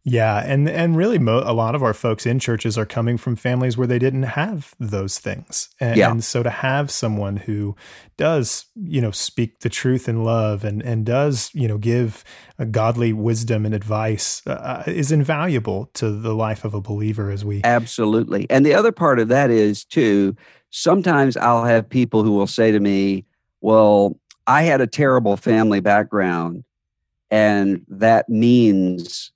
Yeah, 0.05 0.39
and 0.39 0.69
and 0.69 0.97
really, 0.97 1.19
mo- 1.19 1.43
a 1.45 1.53
lot 1.53 1.75
of 1.75 1.83
our 1.83 1.93
folks 1.93 2.25
in 2.25 2.39
churches 2.39 2.79
are 2.79 2.87
coming 2.87 3.19
from 3.19 3.37
families 3.37 3.77
where 3.77 3.87
they 3.87 3.99
didn't 3.99 4.23
have 4.23 4.75
those 4.79 5.19
things, 5.19 5.69
and, 5.81 5.97
yeah. 5.97 6.11
and, 6.11 6.25
so 6.25 6.43
to 6.43 6.51
have 6.51 6.91
someone 6.91 7.37
who 7.37 7.77
does, 8.17 8.67
you 8.75 9.01
know, 9.01 9.11
speak 9.11 9.59
the 9.61 9.69
truth 9.69 10.09
in 10.09 10.25
love 10.25 10.65
and 10.65 10.83
and 10.83 11.05
does, 11.05 11.51
you 11.53 11.69
know, 11.69 11.79
give 11.79 12.25
a 12.59 12.65
godly 12.65 13.13
wisdom 13.13 13.67
and 13.67 13.75
advice 13.75 14.41
uh, 14.47 14.53
uh, 14.53 14.85
is 14.87 15.13
invaluable 15.13 15.91
to 15.95 16.11
the 16.11 16.35
life 16.35 16.65
of 16.65 16.75
a 16.75 16.81
believer. 16.81 17.31
As 17.31 17.45
we 17.45 17.61
absolutely, 17.65 18.47
and 18.49 18.65
the 18.65 18.75
other 18.75 18.93
part 18.93 19.19
of 19.19 19.29
that 19.29 19.51
is 19.51 19.85
too. 19.85 20.35
Sometimes 20.71 21.37
I'll 21.37 21.65
have 21.65 21.89
people 21.89 22.23
who 22.23 22.33
will 22.33 22.47
say 22.47 22.71
to 22.71 22.81
me, 22.81 23.27
"Well, 23.61 24.19
I 24.47 24.63
had 24.63 24.81
a 24.81 24.87
terrible 24.87 25.37
family 25.37 25.81
background, 25.81 26.65
and 27.31 27.85
that 27.89 28.29
means." 28.29 29.33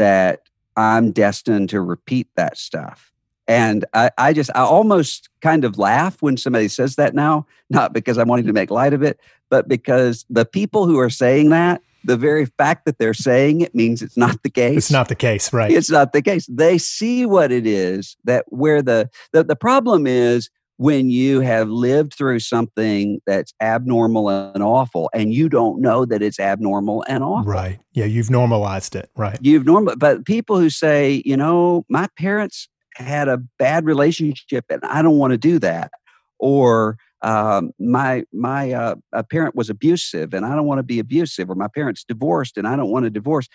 That 0.00 0.40
I'm 0.78 1.12
destined 1.12 1.68
to 1.70 1.80
repeat 1.82 2.26
that 2.34 2.56
stuff. 2.56 3.12
And 3.46 3.84
I, 3.92 4.10
I, 4.16 4.32
just, 4.32 4.50
I 4.54 4.60
almost 4.60 5.28
kind 5.42 5.62
of 5.64 5.76
laugh 5.76 6.22
when 6.22 6.38
somebody 6.38 6.68
says 6.68 6.96
that 6.96 7.14
now, 7.14 7.46
not 7.68 7.92
because 7.92 8.16
I'm 8.16 8.26
wanting 8.26 8.46
to 8.46 8.54
make 8.54 8.70
light 8.70 8.94
of 8.94 9.02
it, 9.02 9.20
but 9.50 9.68
because 9.68 10.24
the 10.30 10.46
people 10.46 10.86
who 10.86 10.98
are 10.98 11.10
saying 11.10 11.50
that, 11.50 11.82
the 12.02 12.16
very 12.16 12.46
fact 12.46 12.86
that 12.86 12.98
they're 12.98 13.12
saying 13.12 13.60
it 13.60 13.74
means 13.74 14.00
it's 14.00 14.16
not 14.16 14.42
the 14.42 14.48
case. 14.48 14.78
It's 14.78 14.90
not 14.90 15.08
the 15.10 15.14
case, 15.14 15.52
right? 15.52 15.70
It's 15.70 15.90
not 15.90 16.14
the 16.14 16.22
case. 16.22 16.46
They 16.46 16.78
see 16.78 17.26
what 17.26 17.52
it 17.52 17.66
is 17.66 18.16
that 18.24 18.46
where 18.48 18.80
the, 18.80 19.10
the, 19.32 19.44
the 19.44 19.56
problem 19.56 20.06
is 20.06 20.48
when 20.80 21.10
you 21.10 21.40
have 21.40 21.68
lived 21.68 22.14
through 22.14 22.38
something 22.38 23.20
that's 23.26 23.52
abnormal 23.60 24.30
and 24.30 24.62
awful 24.62 25.10
and 25.12 25.34
you 25.34 25.46
don't 25.46 25.78
know 25.78 26.06
that 26.06 26.22
it's 26.22 26.40
abnormal 26.40 27.04
and 27.06 27.22
awful. 27.22 27.52
Right. 27.52 27.78
Yeah, 27.92 28.06
you've 28.06 28.30
normalized 28.30 28.96
it, 28.96 29.10
right? 29.14 29.38
You've 29.42 29.66
normal 29.66 29.96
but 29.96 30.24
people 30.24 30.58
who 30.58 30.70
say, 30.70 31.20
you 31.26 31.36
know, 31.36 31.84
my 31.90 32.08
parents 32.16 32.66
had 32.94 33.28
a 33.28 33.36
bad 33.58 33.84
relationship 33.84 34.64
and 34.70 34.82
I 34.84 35.02
don't 35.02 35.18
want 35.18 35.32
to 35.32 35.36
do 35.36 35.58
that 35.58 35.90
or 36.38 36.96
um, 37.20 37.72
my 37.78 38.24
my 38.32 38.72
uh, 38.72 38.94
parent 39.30 39.54
was 39.54 39.68
abusive 39.68 40.32
and 40.32 40.46
I 40.46 40.54
don't 40.54 40.64
want 40.64 40.78
to 40.78 40.82
be 40.82 40.98
abusive, 40.98 41.50
or 41.50 41.56
my 41.56 41.68
parents 41.68 42.04
divorced 42.04 42.56
and 42.56 42.66
I 42.66 42.76
don't 42.76 42.88
want 42.88 43.04
to 43.04 43.10
divorce. 43.10 43.48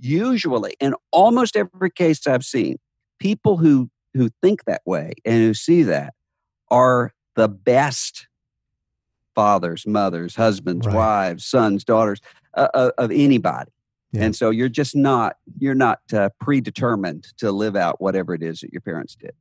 Usually, 0.00 0.76
in 0.80 0.94
almost 1.12 1.56
every 1.56 1.90
case 1.90 2.26
I've 2.26 2.46
seen, 2.46 2.78
people 3.18 3.58
who 3.58 3.90
who 4.14 4.30
think 4.40 4.64
that 4.64 4.80
way 4.86 5.12
and 5.26 5.44
who 5.44 5.52
see 5.52 5.82
that 5.82 6.14
are 6.70 7.12
the 7.36 7.48
best 7.48 8.26
fathers, 9.34 9.86
mothers, 9.86 10.36
husbands, 10.36 10.86
right. 10.86 10.94
wives, 10.94 11.44
sons, 11.44 11.84
daughters 11.84 12.20
uh, 12.54 12.68
uh, 12.74 12.90
of 12.98 13.10
anybody. 13.10 13.70
Yeah. 14.12 14.24
And 14.24 14.36
so 14.36 14.50
you're 14.50 14.68
just 14.68 14.96
not 14.96 15.36
you're 15.58 15.74
not 15.74 16.00
uh, 16.12 16.30
predetermined 16.40 17.28
to 17.38 17.52
live 17.52 17.76
out 17.76 18.00
whatever 18.00 18.34
it 18.34 18.42
is 18.42 18.60
that 18.60 18.72
your 18.72 18.80
parents 18.80 19.14
did. 19.14 19.32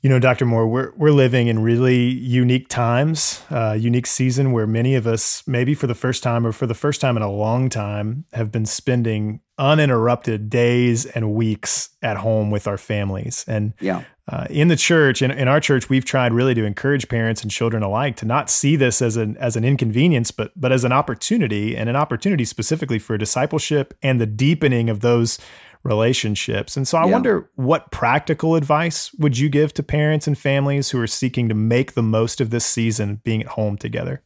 You 0.00 0.10
know, 0.10 0.18
Dr. 0.18 0.46
Moore, 0.46 0.66
we're 0.66 0.92
we're 0.96 1.12
living 1.12 1.48
in 1.48 1.60
really 1.60 2.08
unique 2.08 2.68
times, 2.68 3.42
uh, 3.50 3.76
unique 3.78 4.06
season 4.06 4.52
where 4.52 4.66
many 4.66 4.94
of 4.94 5.06
us, 5.06 5.42
maybe 5.46 5.74
for 5.74 5.86
the 5.86 5.94
first 5.94 6.22
time 6.22 6.46
or 6.46 6.52
for 6.52 6.66
the 6.66 6.74
first 6.74 7.00
time 7.00 7.16
in 7.16 7.22
a 7.22 7.30
long 7.30 7.68
time, 7.68 8.24
have 8.32 8.50
been 8.50 8.66
spending 8.66 9.40
uninterrupted 9.62 10.50
days 10.50 11.06
and 11.06 11.32
weeks 11.34 11.90
at 12.02 12.16
home 12.16 12.50
with 12.50 12.66
our 12.66 12.76
families. 12.76 13.44
And 13.46 13.72
yeah. 13.80 14.02
Uh, 14.28 14.46
in 14.50 14.68
the 14.68 14.76
church, 14.76 15.20
in, 15.20 15.32
in 15.32 15.48
our 15.48 15.58
church, 15.58 15.88
we've 15.88 16.04
tried 16.04 16.32
really 16.32 16.54
to 16.54 16.64
encourage 16.64 17.08
parents 17.08 17.42
and 17.42 17.50
children 17.50 17.82
alike 17.82 18.14
to 18.16 18.24
not 18.24 18.48
see 18.48 18.76
this 18.76 19.02
as 19.02 19.16
an 19.16 19.36
as 19.38 19.56
an 19.56 19.64
inconvenience, 19.64 20.30
but 20.30 20.52
but 20.54 20.70
as 20.70 20.84
an 20.84 20.92
opportunity 20.92 21.76
and 21.76 21.88
an 21.88 21.96
opportunity 21.96 22.44
specifically 22.44 23.00
for 23.00 23.18
discipleship 23.18 23.94
and 24.00 24.20
the 24.20 24.26
deepening 24.26 24.88
of 24.88 25.00
those 25.00 25.40
relationships. 25.82 26.76
And 26.76 26.86
so 26.86 26.98
I 26.98 27.06
yeah. 27.06 27.12
wonder 27.12 27.50
what 27.56 27.90
practical 27.90 28.54
advice 28.54 29.12
would 29.14 29.38
you 29.38 29.48
give 29.48 29.74
to 29.74 29.82
parents 29.82 30.28
and 30.28 30.38
families 30.38 30.90
who 30.90 31.00
are 31.00 31.08
seeking 31.08 31.48
to 31.48 31.54
make 31.54 31.94
the 31.94 32.02
most 32.02 32.40
of 32.40 32.50
this 32.50 32.64
season 32.64 33.20
being 33.24 33.42
at 33.42 33.48
home 33.48 33.76
together? 33.76 34.22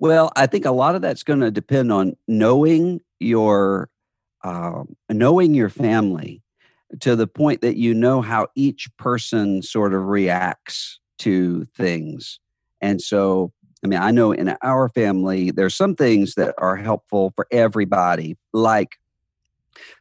Well, 0.00 0.32
I 0.34 0.46
think 0.46 0.64
a 0.64 0.72
lot 0.72 0.96
of 0.96 1.02
that's 1.02 1.22
going 1.22 1.40
to 1.40 1.52
depend 1.52 1.92
on 1.92 2.16
knowing 2.26 3.00
your 3.20 3.88
uh, 4.44 4.84
knowing 5.08 5.54
your 5.54 5.70
family 5.70 6.42
to 7.00 7.16
the 7.16 7.26
point 7.26 7.62
that 7.62 7.76
you 7.76 7.94
know 7.94 8.20
how 8.20 8.46
each 8.54 8.88
person 8.98 9.62
sort 9.62 9.94
of 9.94 10.04
reacts 10.04 11.00
to 11.18 11.66
things. 11.76 12.38
And 12.80 13.00
so, 13.00 13.52
I 13.82 13.88
mean, 13.88 13.98
I 13.98 14.10
know 14.10 14.32
in 14.32 14.54
our 14.62 14.88
family, 14.90 15.50
there's 15.50 15.74
some 15.74 15.96
things 15.96 16.34
that 16.34 16.54
are 16.58 16.76
helpful 16.76 17.32
for 17.34 17.46
everybody, 17.50 18.36
like 18.52 18.96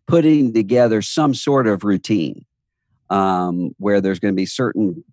putting 0.08 0.54
together 0.54 1.02
some 1.02 1.34
sort 1.34 1.66
of 1.66 1.84
routine 1.84 2.46
um, 3.14 3.76
where 3.78 4.02
there's 4.02 4.20
going 4.20 4.34
to 4.34 4.36
be 4.36 4.48
certain 4.48 5.04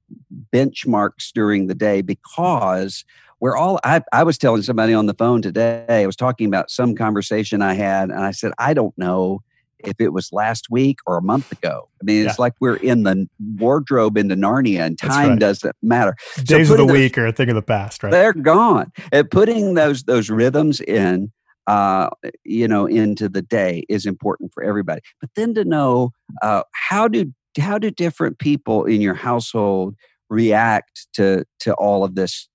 benchmarks 0.52 1.32
during 1.34 1.66
the 1.66 1.74
day 1.74 2.00
because 2.00 3.04
we're 3.40 3.56
all 3.56 3.78
I, 3.84 4.00
I 4.12 4.22
was 4.22 4.38
telling 4.38 4.62
somebody 4.62 4.94
on 4.94 5.06
the 5.06 5.14
phone 5.14 5.42
today 5.42 5.84
i 5.88 6.06
was 6.06 6.16
talking 6.16 6.46
about 6.46 6.70
some 6.70 6.94
conversation 6.94 7.62
i 7.62 7.74
had 7.74 8.10
and 8.10 8.20
i 8.20 8.30
said 8.30 8.52
i 8.58 8.74
don't 8.74 8.96
know 8.96 9.42
if 9.78 9.94
it 9.98 10.12
was 10.12 10.30
last 10.32 10.70
week 10.70 10.98
or 11.06 11.16
a 11.18 11.22
month 11.22 11.52
ago 11.52 11.88
i 12.00 12.04
mean 12.04 12.26
it's 12.26 12.38
yeah. 12.38 12.42
like 12.42 12.54
we're 12.60 12.76
in 12.76 13.02
the 13.02 13.28
wardrobe 13.56 14.16
into 14.16 14.34
narnia 14.34 14.80
and 14.80 14.98
time 14.98 15.30
right. 15.30 15.38
doesn't 15.38 15.76
matter 15.82 16.14
days 16.44 16.68
so 16.68 16.74
of 16.74 16.78
the 16.78 16.86
those, 16.86 16.92
week 16.92 17.18
are 17.18 17.26
a 17.26 17.32
thing 17.32 17.48
of 17.50 17.54
the 17.54 17.62
past 17.62 18.02
right 18.02 18.12
they're 18.12 18.32
gone 18.32 18.90
and 19.12 19.30
putting 19.30 19.74
those 19.74 20.04
those 20.04 20.30
rhythms 20.30 20.80
in 20.80 21.30
uh, 21.66 22.10
you 22.42 22.66
know, 22.66 22.84
into 22.86 23.28
the 23.28 23.42
day 23.42 23.84
is 23.88 24.04
important 24.04 24.52
for 24.52 24.64
everybody. 24.64 25.00
But 25.20 25.30
then 25.36 25.54
to 25.54 25.64
know 25.64 26.10
uh, 26.42 26.64
how 26.72 27.06
do 27.06 27.32
how 27.58 27.78
do 27.78 27.90
different 27.90 28.38
people 28.38 28.84
in 28.84 29.00
your 29.00 29.14
household 29.14 29.94
react 30.28 31.08
to 31.14 31.44
to 31.60 31.74
all 31.74 32.04
of 32.04 32.14
this 32.14 32.48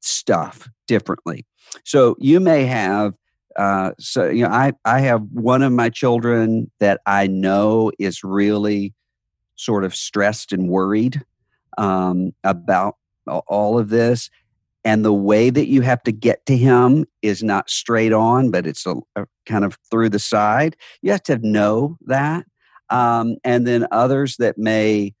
stuff 0.00 0.68
differently. 0.86 1.44
So 1.84 2.16
you 2.18 2.40
may 2.40 2.64
have 2.64 3.14
uh, 3.56 3.92
so 3.98 4.28
you 4.28 4.44
know 4.44 4.50
I 4.50 4.72
I 4.84 5.00
have 5.00 5.22
one 5.32 5.62
of 5.62 5.72
my 5.72 5.88
children 5.88 6.70
that 6.78 7.00
I 7.06 7.26
know 7.26 7.90
is 7.98 8.22
really 8.22 8.94
sort 9.56 9.84
of 9.84 9.94
stressed 9.94 10.52
and 10.52 10.68
worried 10.68 11.22
um, 11.78 12.32
about 12.44 12.96
all 13.46 13.78
of 13.78 13.88
this 13.88 14.30
and 14.84 15.04
the 15.04 15.12
way 15.12 15.50
that 15.50 15.66
you 15.66 15.80
have 15.80 16.02
to 16.04 16.12
get 16.12 16.46
to 16.46 16.56
him 16.56 17.06
is 17.22 17.42
not 17.42 17.68
straight 17.68 18.12
on 18.12 18.50
but 18.50 18.66
it's 18.66 18.86
a, 18.86 18.94
a 19.16 19.26
kind 19.46 19.64
of 19.64 19.76
through 19.90 20.08
the 20.08 20.18
side 20.18 20.76
you 21.02 21.10
have 21.10 21.22
to 21.22 21.38
know 21.38 21.96
that 22.06 22.44
um, 22.90 23.36
and 23.44 23.66
then 23.66 23.86
others 23.90 24.36
that 24.36 24.58
may 24.58 25.14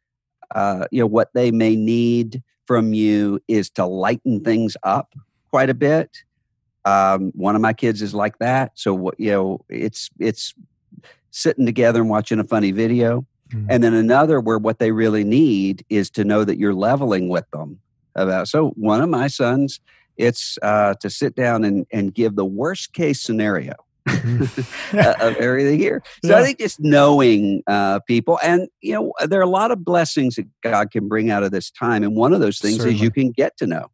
uh, 0.54 0.86
you 0.90 1.00
know 1.00 1.06
what 1.06 1.30
they 1.34 1.50
may 1.50 1.76
need 1.76 2.42
from 2.66 2.92
you 2.92 3.40
is 3.48 3.70
to 3.70 3.86
lighten 3.86 4.42
things 4.42 4.76
up 4.82 5.14
quite 5.50 5.70
a 5.70 5.74
bit 5.74 6.22
um, 6.84 7.32
one 7.34 7.56
of 7.56 7.62
my 7.62 7.72
kids 7.72 8.02
is 8.02 8.14
like 8.14 8.38
that 8.38 8.72
so 8.74 8.94
what 8.94 9.18
you 9.18 9.30
know 9.30 9.60
it's 9.68 10.10
it's 10.18 10.54
sitting 11.30 11.66
together 11.66 12.00
and 12.00 12.10
watching 12.10 12.38
a 12.38 12.44
funny 12.44 12.70
video 12.70 13.26
mm-hmm. 13.50 13.66
and 13.68 13.82
then 13.82 13.94
another 13.94 14.40
where 14.40 14.58
what 14.58 14.78
they 14.78 14.92
really 14.92 15.24
need 15.24 15.84
is 15.90 16.10
to 16.10 16.24
know 16.24 16.44
that 16.44 16.58
you're 16.58 16.74
leveling 16.74 17.28
with 17.28 17.50
them 17.50 17.80
about. 18.16 18.48
So 18.48 18.70
one 18.70 19.00
of 19.00 19.08
my 19.08 19.28
sons, 19.28 19.80
it's 20.16 20.58
uh, 20.62 20.94
to 21.00 21.10
sit 21.10 21.34
down 21.34 21.64
and, 21.64 21.86
and 21.92 22.12
give 22.12 22.36
the 22.36 22.44
worst 22.44 22.92
case 22.92 23.20
scenario. 23.20 23.74
of 24.92 25.36
everything 25.36 25.78
here. 25.78 26.02
So 26.24 26.30
yeah. 26.30 26.38
I 26.38 26.42
think 26.42 26.58
just 26.58 26.80
knowing 26.80 27.62
uh, 27.66 28.00
people, 28.00 28.38
and 28.42 28.68
you 28.80 28.92
know, 28.92 29.12
there 29.26 29.40
are 29.40 29.44
a 29.44 29.48
lot 29.48 29.70
of 29.70 29.84
blessings 29.84 30.36
that 30.36 30.46
God 30.62 30.90
can 30.90 31.08
bring 31.08 31.30
out 31.30 31.42
of 31.42 31.50
this 31.50 31.70
time, 31.70 32.02
and 32.02 32.14
one 32.14 32.32
of 32.32 32.40
those 32.40 32.58
things 32.58 32.76
Certainly. 32.76 32.96
is 32.96 33.00
you 33.00 33.10
can 33.10 33.30
get 33.30 33.56
to 33.58 33.66
know 33.66 33.90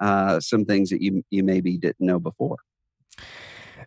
uh, 0.00 0.40
some 0.40 0.64
things 0.64 0.90
that 0.90 1.02
you 1.02 1.24
you 1.30 1.42
maybe 1.42 1.76
didn't 1.78 2.00
know 2.00 2.18
before. 2.18 2.58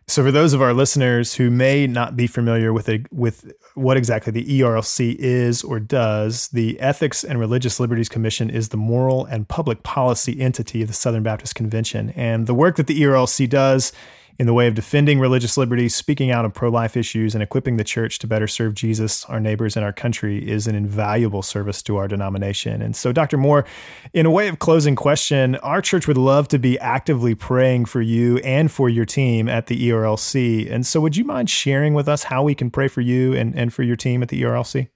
So, 0.08 0.22
for 0.22 0.30
those 0.30 0.52
of 0.52 0.62
our 0.62 0.72
listeners 0.72 1.34
who 1.34 1.50
may 1.50 1.88
not 1.88 2.16
be 2.16 2.28
familiar 2.28 2.72
with 2.72 2.88
a, 2.88 3.04
with 3.10 3.52
what 3.74 3.96
exactly 3.96 4.30
the 4.30 4.60
ERLC 4.60 5.16
is 5.18 5.64
or 5.64 5.80
does, 5.80 6.46
the 6.48 6.78
Ethics 6.78 7.24
and 7.24 7.40
Religious 7.40 7.80
Liberties 7.80 8.08
Commission 8.08 8.48
is 8.48 8.68
the 8.68 8.76
moral 8.76 9.24
and 9.24 9.48
public 9.48 9.82
policy 9.82 10.40
entity 10.40 10.80
of 10.80 10.86
the 10.86 10.94
Southern 10.94 11.24
Baptist 11.24 11.56
Convention, 11.56 12.10
and 12.10 12.46
the 12.46 12.54
work 12.54 12.76
that 12.76 12.86
the 12.86 13.00
ERLC 13.00 13.48
does 13.48 13.92
in 14.38 14.46
the 14.46 14.54
way 14.54 14.66
of 14.66 14.74
defending 14.74 15.18
religious 15.18 15.56
liberty, 15.56 15.88
speaking 15.88 16.30
out 16.30 16.44
on 16.44 16.50
pro 16.50 16.68
life 16.68 16.96
issues, 16.96 17.34
and 17.34 17.42
equipping 17.42 17.76
the 17.76 17.84
church 17.84 18.18
to 18.18 18.26
better 18.26 18.46
serve 18.46 18.74
Jesus, 18.74 19.24
our 19.26 19.40
neighbors, 19.40 19.76
and 19.76 19.84
our 19.84 19.92
country 19.92 20.48
is 20.48 20.66
an 20.66 20.74
invaluable 20.74 21.42
service 21.42 21.82
to 21.82 21.96
our 21.96 22.08
denomination. 22.08 22.82
And 22.82 22.94
so, 22.94 23.12
Dr. 23.12 23.38
Moore, 23.38 23.64
in 24.12 24.26
a 24.26 24.30
way 24.30 24.48
of 24.48 24.58
closing 24.58 24.96
question, 24.96 25.56
our 25.56 25.80
church 25.80 26.06
would 26.06 26.18
love 26.18 26.48
to 26.48 26.58
be 26.58 26.78
actively 26.78 27.34
praying 27.34 27.86
for 27.86 28.02
you 28.02 28.38
and 28.38 28.70
for 28.70 28.88
your 28.88 29.06
team 29.06 29.48
at 29.48 29.66
the 29.66 29.88
ERLC. 29.88 30.70
And 30.70 30.86
so, 30.86 31.00
would 31.00 31.16
you 31.16 31.24
mind 31.24 31.48
sharing 31.48 31.94
with 31.94 32.08
us 32.08 32.24
how 32.24 32.42
we 32.42 32.54
can 32.54 32.70
pray 32.70 32.88
for 32.88 33.00
you 33.00 33.34
and, 33.34 33.54
and 33.56 33.72
for 33.72 33.82
your 33.82 33.96
team 33.96 34.22
at 34.22 34.28
the 34.28 34.42
ERLC? 34.42 34.88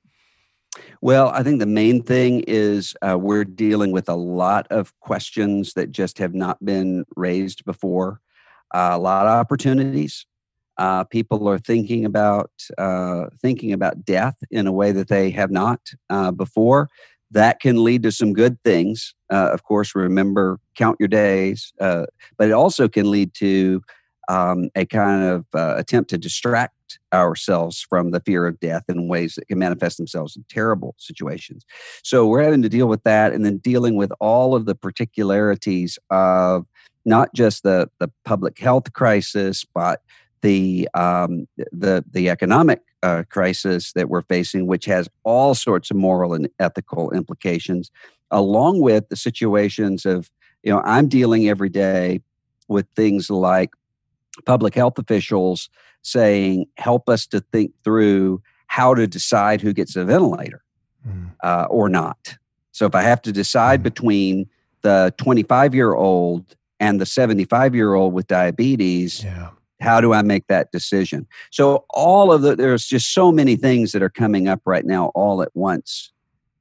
Well, 1.01 1.29
I 1.29 1.43
think 1.43 1.61
the 1.61 1.67
main 1.67 2.03
thing 2.03 2.41
is 2.47 2.95
uh, 3.01 3.17
we're 3.19 3.45
dealing 3.45 3.91
with 3.91 4.09
a 4.09 4.15
lot 4.15 4.67
of 4.71 4.99
questions 5.01 5.73
that 5.73 5.93
just 5.93 6.19
have 6.19 6.35
not 6.35 6.63
been 6.65 7.05
raised 7.17 7.65
before 7.65 8.21
a 8.73 8.99
lot 8.99 9.27
of 9.27 9.33
opportunities. 9.33 10.27
Uh, 10.79 11.05
people 11.05 11.47
are 11.49 11.59
thinking 11.59 12.05
about 12.05 12.51
uh, 12.79 13.27
thinking 13.43 13.73
about 13.73 14.05
death 14.05 14.37
in 14.51 14.67
a 14.67 14.73
way 14.73 14.93
that 14.93 15.09
they 15.09 15.31
have 15.31 15.51
not 15.51 15.81
uh, 16.09 16.31
before. 16.31 16.89
That 17.31 17.61
can 17.61 17.85
lead 17.85 18.03
to 18.05 18.13
some 18.13 18.33
good 18.33 18.59
things. 18.65 19.15
Uh, 19.31 19.51
of 19.53 19.63
course, 19.63 19.95
remember 19.95 20.59
count 20.75 20.97
your 20.99 21.09
days, 21.09 21.73
uh, 21.81 22.07
but 22.39 22.49
it 22.49 22.53
also 22.53 22.89
can 22.89 23.11
lead 23.11 23.35
to 23.35 23.83
um, 24.31 24.71
a 24.77 24.87
kind 24.87 25.25
of 25.25 25.45
attempt 25.53 26.09
to 26.11 26.19
distract 26.19 26.99
ourselves 27.13 27.85
from 27.89 28.13
the 28.13 28.21
fear 28.21 28.47
of 28.47 28.61
death 28.61 28.85
in 28.89 29.09
ways 29.09 29.35
that 29.35 29.49
can 29.49 29.59
manifest 29.59 29.97
themselves 29.97 30.37
in 30.37 30.45
terrible 30.49 30.95
situations. 30.99 31.67
So 32.05 32.27
we're 32.27 32.43
having 32.43 32.63
to 32.63 32.69
deal 32.69 32.87
with 32.87 33.03
that, 33.03 33.33
and 33.33 33.45
then 33.45 33.59
dealing 33.59 33.97
with 33.97 34.13
all 34.21 34.55
of 34.55 34.67
the 34.67 34.77
particularities 34.77 35.99
of 36.11 36.65
not 37.05 37.35
just 37.35 37.65
the 37.65 37.91
the 37.99 38.09
public 38.25 38.59
health 38.59 38.93
crisis, 38.93 39.65
but 39.65 40.03
the 40.43 40.89
um, 40.95 41.49
the 41.73 42.05
the 42.09 42.31
economic 42.31 42.83
uh, 43.03 43.25
crisis 43.31 43.93
that 43.95 44.09
we're 44.09 44.23
facing, 44.23 44.69
which 44.69 44.85
has 44.85 45.09
all 45.25 45.57
sorts 45.57 45.91
of 45.91 45.97
moral 45.97 46.35
and 46.35 46.49
ethical 46.61 47.11
implications, 47.11 47.91
along 48.31 48.81
with 48.81 49.09
the 49.09 49.17
situations 49.17 50.07
of 50.07 50.31
you 50.63 50.73
know 50.73 50.83
I'm 50.85 51.09
dealing 51.09 51.49
every 51.49 51.69
day 51.69 52.21
with 52.69 52.87
things 52.95 53.29
like 53.29 53.71
public 54.45 54.75
health 54.75 54.99
officials 54.99 55.69
saying, 56.03 56.67
"Help 56.77 57.09
us 57.09 57.27
to 57.29 57.41
think 57.53 57.73
through 57.85 58.43
how 58.67 58.95
to 58.95 59.07
decide 59.07 59.61
who 59.61 59.73
gets 59.73 59.97
a 59.97 60.05
ventilator 60.05 60.63
mm. 61.07 61.31
uh, 61.43 61.67
or 61.71 61.89
not." 61.89 62.37
So 62.73 62.87
if 62.87 62.95
I 62.95 63.03
have 63.03 63.23
to 63.23 63.33
decide 63.33 63.81
mm. 63.81 63.85
between 63.85 64.49
the 64.83 65.15
25 65.19 65.75
year 65.75 65.95
old 65.95 66.57
and 66.79 67.01
the 67.01 67.07
75 67.07 67.75
year 67.75 67.95
old 67.95 68.15
with 68.15 68.27
diabetes 68.27 69.23
yeah. 69.23 69.51
how 69.83 70.01
do 70.01 70.15
i 70.15 70.23
make 70.23 70.47
that 70.47 70.73
decision 70.73 71.27
so 71.51 71.85
all 71.91 72.33
of 72.33 72.41
the 72.41 72.57
there's 72.57 72.87
just 72.87 73.13
so 73.13 73.31
many 73.31 73.57
things 73.57 73.93
that 73.93 74.03
are 74.03 74.09
coming 74.09 74.49
up 74.49 74.63
right 74.65 74.87
now 74.87 75.09
all 75.15 75.43
at 75.43 75.51
once 75.53 76.13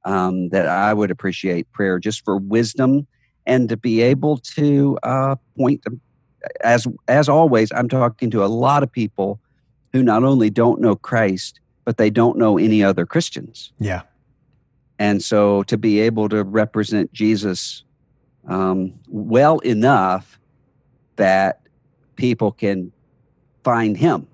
um, 0.04 0.50
that 0.50 0.66
i 0.66 0.92
would 0.92 1.10
appreciate 1.10 1.72
prayer 1.72 1.98
just 1.98 2.22
for 2.26 2.36
wisdom 2.36 3.06
and 3.46 3.68
to 3.68 3.76
be 3.76 4.00
able 4.00 4.38
to 4.38 4.98
uh, 5.02 5.36
point 5.56 5.82
them. 5.82 6.00
As 6.62 6.86
as 7.08 7.28
always, 7.28 7.70
I'm 7.72 7.88
talking 7.88 8.30
to 8.30 8.44
a 8.44 8.46
lot 8.46 8.82
of 8.82 8.90
people 8.90 9.40
who 9.92 10.02
not 10.02 10.24
only 10.24 10.50
don't 10.50 10.80
know 10.80 10.96
Christ, 10.96 11.60
but 11.84 11.96
they 11.96 12.10
don't 12.10 12.38
know 12.38 12.58
any 12.58 12.82
other 12.82 13.04
Christians. 13.06 13.72
Yeah. 13.78 14.02
And 14.98 15.22
so 15.22 15.62
to 15.64 15.76
be 15.76 16.00
able 16.00 16.28
to 16.28 16.44
represent 16.44 17.12
Jesus 17.12 17.84
um, 18.46 18.94
well 19.08 19.58
enough 19.60 20.38
that 21.16 21.60
people 22.16 22.52
can 22.52 22.92
find 23.64 23.96
him, 23.96 24.26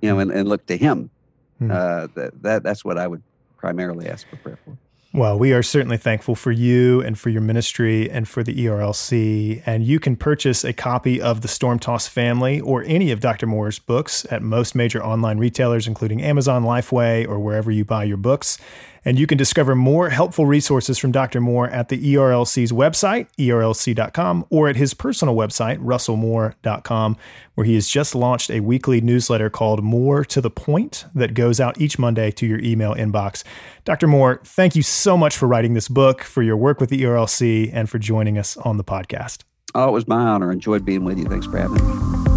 you 0.00 0.08
know, 0.08 0.18
and, 0.20 0.30
and 0.30 0.48
look 0.48 0.66
to 0.66 0.76
him, 0.76 1.10
hmm. 1.58 1.70
uh, 1.70 2.06
that, 2.14 2.42
that 2.42 2.62
that's 2.62 2.84
what 2.84 2.98
I 2.98 3.06
would 3.06 3.22
primarily 3.56 4.08
ask 4.08 4.28
for 4.28 4.36
prayer 4.36 4.58
for. 4.64 4.76
Well, 5.14 5.38
we 5.38 5.52
are 5.52 5.62
certainly 5.62 5.98
thankful 5.98 6.34
for 6.34 6.50
you 6.50 7.02
and 7.02 7.18
for 7.18 7.28
your 7.28 7.42
ministry 7.42 8.10
and 8.10 8.26
for 8.26 8.42
the 8.42 8.54
ERLC. 8.54 9.62
And 9.66 9.84
you 9.84 10.00
can 10.00 10.16
purchase 10.16 10.64
a 10.64 10.72
copy 10.72 11.20
of 11.20 11.42
The 11.42 11.48
Storm 11.48 11.78
Tossed 11.78 12.08
Family 12.08 12.62
or 12.62 12.82
any 12.84 13.10
of 13.10 13.20
Dr. 13.20 13.46
Moore's 13.46 13.78
books 13.78 14.26
at 14.30 14.40
most 14.40 14.74
major 14.74 15.04
online 15.04 15.36
retailers, 15.36 15.86
including 15.86 16.22
Amazon, 16.22 16.62
Lifeway, 16.64 17.28
or 17.28 17.38
wherever 17.38 17.70
you 17.70 17.84
buy 17.84 18.04
your 18.04 18.16
books. 18.16 18.56
And 19.04 19.18
you 19.18 19.26
can 19.26 19.38
discover 19.38 19.74
more 19.74 20.10
helpful 20.10 20.46
resources 20.46 20.98
from 20.98 21.12
Dr. 21.12 21.40
Moore 21.40 21.68
at 21.68 21.88
the 21.88 22.14
ERLC's 22.14 22.72
website, 22.72 23.26
erlc.com, 23.38 24.46
or 24.50 24.68
at 24.68 24.76
his 24.76 24.94
personal 24.94 25.34
website, 25.34 25.78
russellmoore.com, 25.78 27.16
where 27.54 27.64
he 27.64 27.74
has 27.74 27.88
just 27.88 28.14
launched 28.14 28.50
a 28.50 28.60
weekly 28.60 29.00
newsletter 29.00 29.50
called 29.50 29.82
Moore 29.82 30.24
to 30.24 30.40
the 30.40 30.50
Point 30.50 31.04
that 31.14 31.34
goes 31.34 31.60
out 31.60 31.80
each 31.80 31.98
Monday 31.98 32.30
to 32.30 32.46
your 32.46 32.60
email 32.60 32.94
inbox. 32.94 33.42
Dr. 33.84 34.06
Moore, 34.06 34.40
thank 34.44 34.76
you 34.76 34.82
so 34.82 35.16
much 35.16 35.36
for 35.36 35.46
writing 35.46 35.74
this 35.74 35.88
book, 35.88 36.22
for 36.22 36.42
your 36.42 36.56
work 36.56 36.80
with 36.80 36.90
the 36.90 37.02
ERLC, 37.02 37.70
and 37.72 37.90
for 37.90 37.98
joining 37.98 38.38
us 38.38 38.56
on 38.58 38.76
the 38.76 38.84
podcast. 38.84 39.42
Oh, 39.74 39.88
it 39.88 39.92
was 39.92 40.06
my 40.06 40.20
honor. 40.20 40.52
Enjoyed 40.52 40.84
being 40.84 41.04
with 41.04 41.18
you. 41.18 41.24
Thanks 41.24 41.46
for 41.46 41.58
having 41.58 42.24
me. 42.24 42.31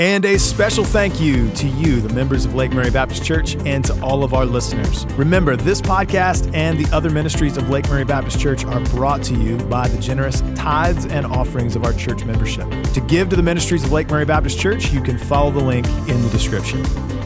And 0.00 0.24
a 0.24 0.36
special 0.38 0.82
thank 0.82 1.20
you 1.20 1.50
to 1.56 1.68
you, 1.68 2.00
the 2.00 2.14
members 2.14 2.46
of 2.46 2.54
Lake 2.54 2.72
Murray 2.72 2.90
Baptist 2.90 3.22
Church, 3.22 3.56
and 3.66 3.84
to 3.84 4.02
all 4.02 4.24
of 4.24 4.32
our 4.32 4.46
listeners. 4.46 5.04
Remember, 5.12 5.56
this 5.56 5.82
podcast 5.82 6.50
and 6.54 6.82
the 6.82 6.90
other 6.90 7.10
ministries 7.10 7.58
of 7.58 7.68
Lake 7.68 7.86
Murray 7.90 8.06
Baptist 8.06 8.40
Church 8.40 8.64
are 8.64 8.80
brought 8.86 9.22
to 9.24 9.34
you 9.34 9.58
by 9.58 9.88
the 9.88 10.00
generous 10.00 10.40
tithes 10.56 11.04
and 11.04 11.26
offerings 11.26 11.76
of 11.76 11.84
our 11.84 11.92
church 11.92 12.24
membership. 12.24 12.66
To 12.94 13.00
give 13.02 13.28
to 13.28 13.36
the 13.36 13.42
ministries 13.42 13.84
of 13.84 13.92
Lake 13.92 14.08
Murray 14.08 14.24
Baptist 14.24 14.58
Church, 14.58 14.90
you 14.90 15.02
can 15.02 15.18
follow 15.18 15.50
the 15.50 15.60
link 15.60 15.86
in 16.08 16.22
the 16.22 16.30
description. 16.30 16.82